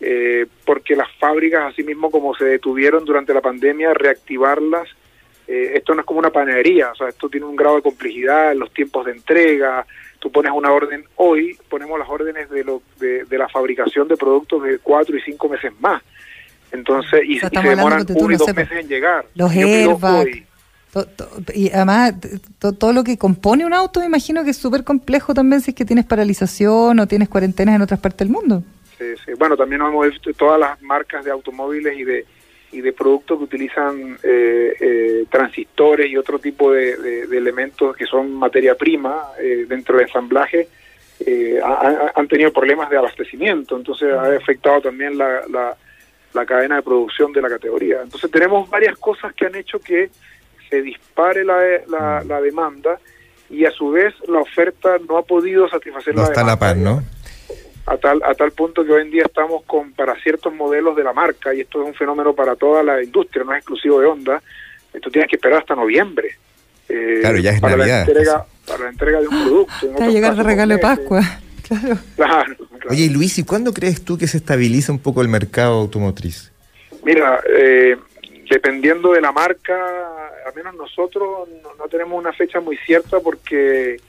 [0.00, 4.86] eh, porque las fábricas, así mismo como se detuvieron durante la pandemia, reactivarlas,
[5.48, 8.54] eh, esto no es como una panadería, o sea, esto tiene un grado de complejidad,
[8.54, 9.86] los tiempos de entrega,
[10.18, 14.62] tú pones una orden hoy, ponemos las órdenes de, lo, de, la fabricación de productos
[14.62, 16.02] de cuatro y cinco meses más.
[16.70, 19.24] Entonces, y, se demoran uno y dos meses en llegar.
[19.34, 19.50] Los
[21.54, 22.14] y además,
[22.78, 25.76] todo lo que compone un auto, me imagino que es súper complejo también si es
[25.76, 28.62] que tienes paralización o tienes cuarentenas en otras partes del mundo.
[28.98, 29.32] Sí, sí.
[29.38, 32.26] Bueno, también hemos visto todas las marcas de automóviles y de
[32.70, 38.34] y de productos que utilizan eh, eh, transistores y otro tipo de, elementos que son
[38.34, 40.68] materia prima eh, dentro del ensamblaje,
[42.14, 45.76] han tenido problemas de abastecimiento, entonces ha afectado también la, la,
[46.32, 48.02] la cadena de producción de la categoría.
[48.02, 50.10] Entonces tenemos varias cosas que han hecho que
[50.68, 51.56] se dispare la,
[51.88, 52.28] la, mm.
[52.28, 52.98] la, demanda
[53.50, 56.66] y a su vez la oferta no ha podido satisfacer no la está demanda.
[56.66, 57.02] la ¿no?
[57.86, 61.02] A tal, a tal punto que hoy en día estamos con para ciertos modelos de
[61.02, 64.06] la marca, y esto es un fenómeno para toda la industria, no es exclusivo de
[64.06, 64.42] Honda,
[64.92, 66.36] esto tienes que esperar hasta noviembre.
[66.88, 69.92] Eh, claro, ya es para La entrega, para la entrega de un producto.
[69.96, 71.20] Para llegar de regalo de Pascua.
[71.68, 71.98] Claro.
[72.16, 72.56] Claro,
[72.88, 76.50] Oye, Luis, ¿y cuándo crees tú que se estabiliza un poco el mercado automotriz?
[77.04, 77.94] Mira, eh,
[78.48, 84.00] dependiendo de la marca, al menos nosotros no, tenemos una fecha muy cierta porque,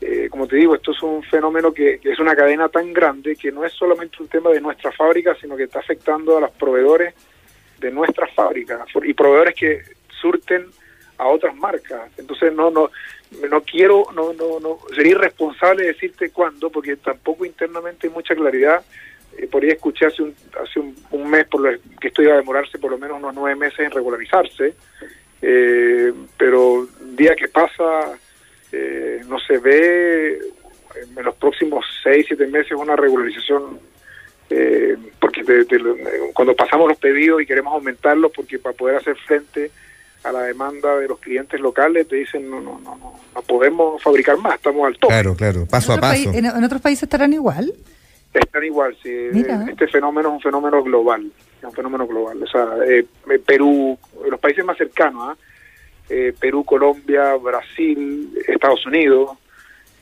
[0.00, 3.50] eh, como te digo, esto es un fenómeno que, es una cadena tan grande que
[3.50, 7.14] no es solamente un tema de nuestra fábrica, sino que está afectando a los proveedores
[7.78, 9.82] de nuestras fábricas y proveedores que
[10.20, 10.66] surten
[11.18, 12.10] a otras marcas.
[12.16, 12.90] Entonces no no
[13.50, 18.82] no quiero no no no sería irresponsable decirte cuándo porque tampoco internamente hay mucha claridad
[19.38, 22.38] eh, por ahí escuché hace un, hace un, mes por lo que esto iba a
[22.38, 24.74] demorarse por lo menos unos nueve meses en regularizarse,
[25.40, 28.18] eh, pero día que pasa
[28.72, 30.38] eh, no se ve
[31.16, 33.78] en los próximos seis, siete meses una regularización,
[34.50, 35.44] eh, porque
[36.34, 39.70] cuando pasamos los pedidos y queremos aumentarlos, porque para poder hacer frente
[40.24, 44.36] a la demanda de los clientes locales te dicen no no no no, podemos fabricar
[44.36, 46.32] más estamos al tope claro claro paso a paso.
[46.32, 47.72] ¿En otros países estarán igual
[48.40, 49.30] están igual, sí.
[49.68, 52.42] Este fenómeno es un fenómeno global, es un fenómeno global.
[52.42, 55.36] O sea, eh, eh, Perú, los países más cercanos, ¿ah?
[56.08, 59.36] eh, Perú, Colombia, Brasil, Estados Unidos,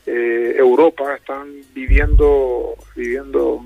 [0.05, 3.61] Europa, están viviendo viviendo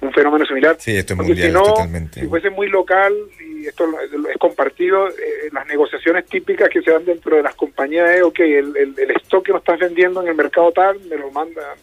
[0.00, 0.76] un fenómeno similar.
[0.78, 2.20] Sí, esto es mundial, si no, totalmente.
[2.20, 5.08] Si fuese muy local y esto es compartido,
[5.52, 9.10] las negociaciones típicas que se dan dentro de las compañías es, ok, el, el, el
[9.16, 11.74] stock que nos estás vendiendo en el mercado tal, me lo manda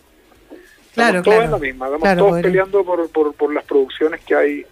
[0.95, 4.65] Claro, todos en la misma, estamos todos peleando por, por, por, las producciones que hay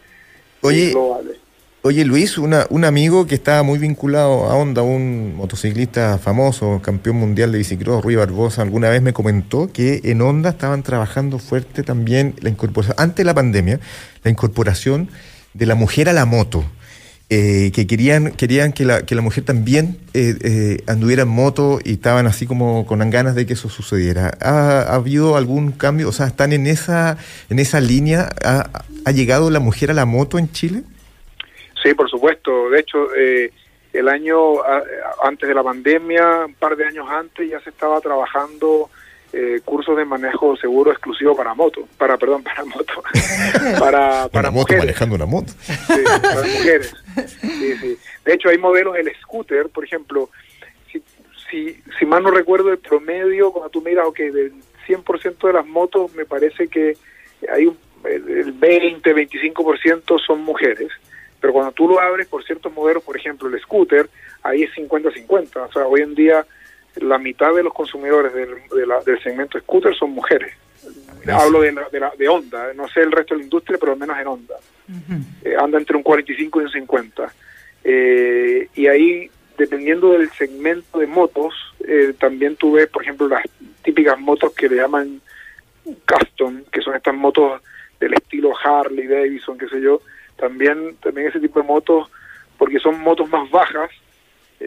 [0.62, 1.38] oye, globales.
[1.82, 7.18] Oye Luis, una, un amigo que estaba muy vinculado a Honda, un motociclista famoso, campeón
[7.18, 11.84] mundial de bicicross, Rui Barbosa, alguna vez me comentó que en Honda estaban trabajando fuerte
[11.84, 13.82] también la incorporación, antes de la pandemia,
[14.24, 15.10] la incorporación
[15.54, 16.64] de la mujer a la moto.
[17.36, 21.80] Eh, que querían, querían que, la, que la mujer también eh, eh, anduviera en moto
[21.84, 24.38] y estaban así como con ganas de que eso sucediera.
[24.40, 26.10] ¿Ha, habido algún cambio?
[26.10, 27.18] O sea, ¿están en esa,
[27.50, 28.30] en esa línea?
[28.46, 30.84] ¿Ha, ¿Ha, llegado la mujer a la moto en Chile?
[31.82, 32.70] Sí, por supuesto.
[32.70, 33.08] De hecho,
[33.94, 34.38] el año
[35.24, 38.92] antes de la pandemia, un par de años antes, ya se estaba trabajando
[39.34, 43.04] eh, cursos de manejo seguro exclusivo para moto, para, perdón, para moto,
[43.80, 45.52] para, para moto manejando una moto.
[45.60, 46.94] Sí, para mujeres.
[47.42, 47.98] Sí, sí.
[48.26, 50.30] De hecho, hay modelos, el scooter, por ejemplo,
[50.92, 51.02] si,
[51.50, 54.54] si, si mal no recuerdo el promedio, cuando tú miras, ok, del
[54.88, 56.96] 100% de las motos, me parece que
[57.52, 60.92] hay un, el 20, 25% son mujeres,
[61.42, 64.10] pero cuando tú lo abres por ciertos modelos, por ejemplo, el scooter,
[64.44, 65.68] ahí es 50-50.
[65.68, 66.46] O sea, hoy en día
[66.96, 68.50] la mitad de los consumidores del,
[69.06, 70.54] del segmento scooter son mujeres.
[71.28, 74.00] Hablo de, de, la, de Honda, no sé el resto de la industria, pero al
[74.00, 74.56] menos en Honda.
[75.44, 77.34] Eh, anda entre un 45 y un 50.
[77.86, 81.54] Eh, y ahí, dependiendo del segmento de motos,
[81.88, 83.44] eh, también tuve, por ejemplo, las
[83.84, 85.22] típicas motos que le llaman
[86.08, 87.62] custom, que son estas motos
[88.00, 90.02] del estilo Harley, Davidson, qué sé yo.
[90.36, 92.10] También, también ese tipo de motos,
[92.58, 93.90] porque son motos más bajas,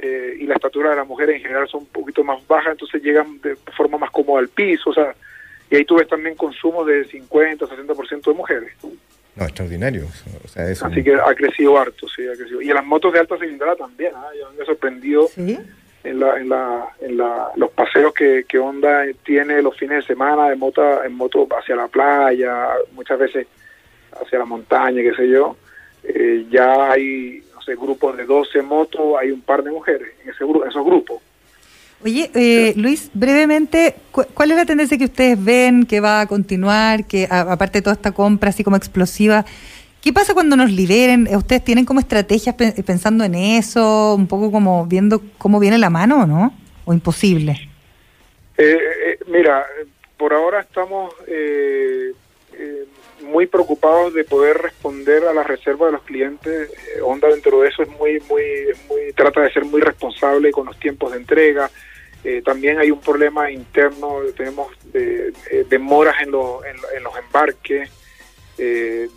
[0.02, 3.02] eh, y la estatura de las mujeres en general son un poquito más bajas, entonces
[3.02, 5.14] llegan de forma más cómoda al piso, o sea,
[5.70, 8.72] y ahí tú ves también consumo de 50, 60% de mujeres.
[9.34, 10.06] No, extraordinario.
[10.44, 12.62] O sea, eso Así que ha crecido harto, sí, ha crecido.
[12.62, 16.48] Y en las motos de alta cilindrada también, yo me he sorprendido en, la, en,
[16.48, 21.02] la, en la, los paseos que, que Honda tiene los fines de semana de moto,
[21.04, 23.46] en moto hacia la playa, muchas veces
[24.12, 25.56] hacia la montaña, qué sé yo.
[26.04, 27.42] Eh, ya hay
[27.74, 31.22] grupos de 12 motos, hay un par de mujeres en, ese grupo, esos grupos.
[32.04, 37.06] Oye, eh, Luis, brevemente, ¿cuál es la tendencia que ustedes ven que va a continuar,
[37.06, 39.44] que aparte de toda esta compra así como explosiva,
[40.02, 41.26] ¿qué pasa cuando nos liberen?
[41.34, 46.22] ¿Ustedes tienen como estrategias pensando en eso, un poco como viendo cómo viene la mano
[46.22, 46.54] o no?
[46.84, 47.70] ¿O imposible?
[48.58, 49.66] Eh, eh, mira,
[50.16, 52.12] por ahora estamos eh,
[53.26, 56.70] muy preocupados de poder responder a las reservas de los clientes.
[56.70, 58.42] Eh, Honda dentro de eso es muy, muy,
[58.88, 61.70] muy, trata de ser muy responsable con los tiempos de entrega.
[62.24, 65.32] Eh, también hay un problema interno, tenemos eh,
[65.68, 67.90] demoras en, en, los embarques,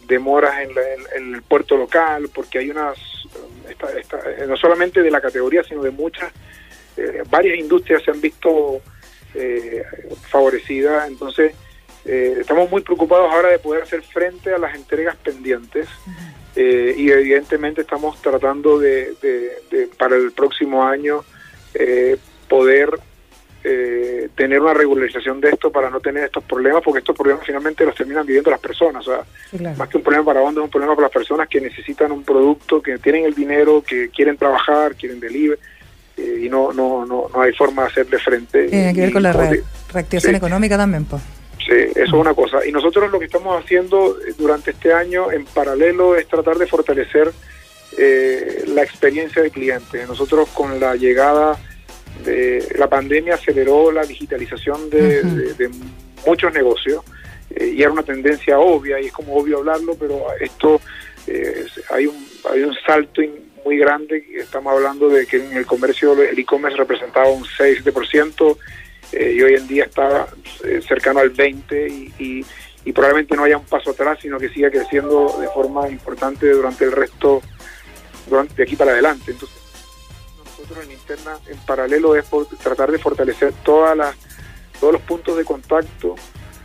[0.07, 2.97] demoras en, el puerto local, porque hay unas,
[4.47, 6.31] no solamente de la categoría, sino de muchas,
[7.29, 8.81] varias industrias se han visto
[10.29, 11.55] favorecidas, entonces
[12.05, 15.87] eh, estamos muy preocupados ahora de poder hacer frente a las entregas pendientes
[16.55, 19.15] eh, y evidentemente estamos tratando de,
[19.97, 21.23] para el próximo año
[21.73, 22.99] eh, poder
[24.35, 27.93] tener una regularización de esto para no tener estos problemas, porque estos problemas finalmente los
[27.93, 29.05] terminan viviendo las personas.
[29.05, 31.59] O sea, más que un problema para Honda, es un problema para las personas que
[31.59, 35.59] necesitan un producto, que tienen el dinero, que quieren trabajar, quieren deliver
[36.17, 38.67] y no, no, no, no hay forma de hacerle frente.
[38.69, 39.33] Tiene que ver con la
[39.93, 41.21] reactivación económica también, pues.
[41.65, 42.65] Sí, eso es una cosa.
[42.65, 46.67] Y nosotros lo que estamos haciendo eh, durante este año en paralelo es tratar de
[46.67, 47.31] fortalecer
[47.97, 50.05] eh, la experiencia del cliente.
[50.07, 51.59] Nosotros con la llegada
[52.23, 55.69] de la pandemia aceleró la digitalización de,
[56.25, 57.03] muchos negocios
[57.49, 60.81] eh, y era una tendencia obvia y es como obvio hablarlo, pero esto
[61.89, 63.21] hay, un, hay un salto
[63.63, 64.25] muy grande.
[64.35, 68.57] Estamos hablando de que en el comercio el e-commerce representaba un 6-7%.
[69.11, 70.27] Eh, y hoy en día está
[70.63, 72.45] eh, cercano al 20 y,
[72.85, 76.85] y, probablemente no haya un paso atrás, sino que siga creciendo de forma importante durante
[76.85, 77.39] el resto,
[78.27, 79.31] durante, de aquí para adelante.
[79.31, 79.57] Entonces,
[80.43, 84.15] nosotros en Interna, en paralelo, es por tratar de fortalecer todas las,
[84.79, 86.15] todos los puntos de contacto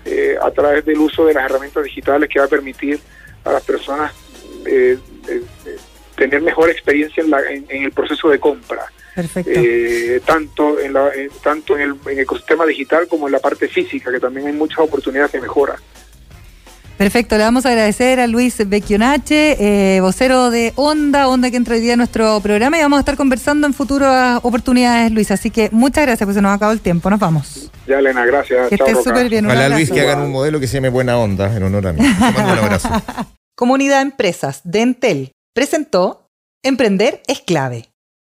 [0.06, 2.98] eh, a través del uso de las herramientas digitales que va a permitir
[3.44, 4.12] a las personas
[6.16, 8.90] tener mejor experiencia en, la, en el proceso de compra.
[9.14, 9.52] Perfecto.
[9.54, 11.10] Eh, tanto en la,
[11.42, 15.32] tanto en el, ecosistema digital como en la parte física, que también hay muchas oportunidades
[15.32, 15.76] de mejora.
[16.96, 19.56] Perfecto, le vamos a agradecer a Luis Becchionache,
[19.96, 23.00] eh, vocero de Onda, Onda que entra hoy día a nuestro programa y vamos a
[23.00, 25.32] estar conversando en futuras oportunidades, Luis.
[25.32, 27.70] Así que muchas gracias, pues se nos ha acabado el tiempo, nos vamos.
[27.88, 28.68] Ya, Elena, gracias.
[28.68, 29.44] Que esté súper bien.
[29.44, 32.00] Ojalá Luis que hagan un modelo que se llame Buena Onda, en honor a mí.
[32.00, 32.88] un abrazo.
[33.56, 36.28] Comunidad Empresas de Entel presentó
[36.62, 37.93] Emprender es clave.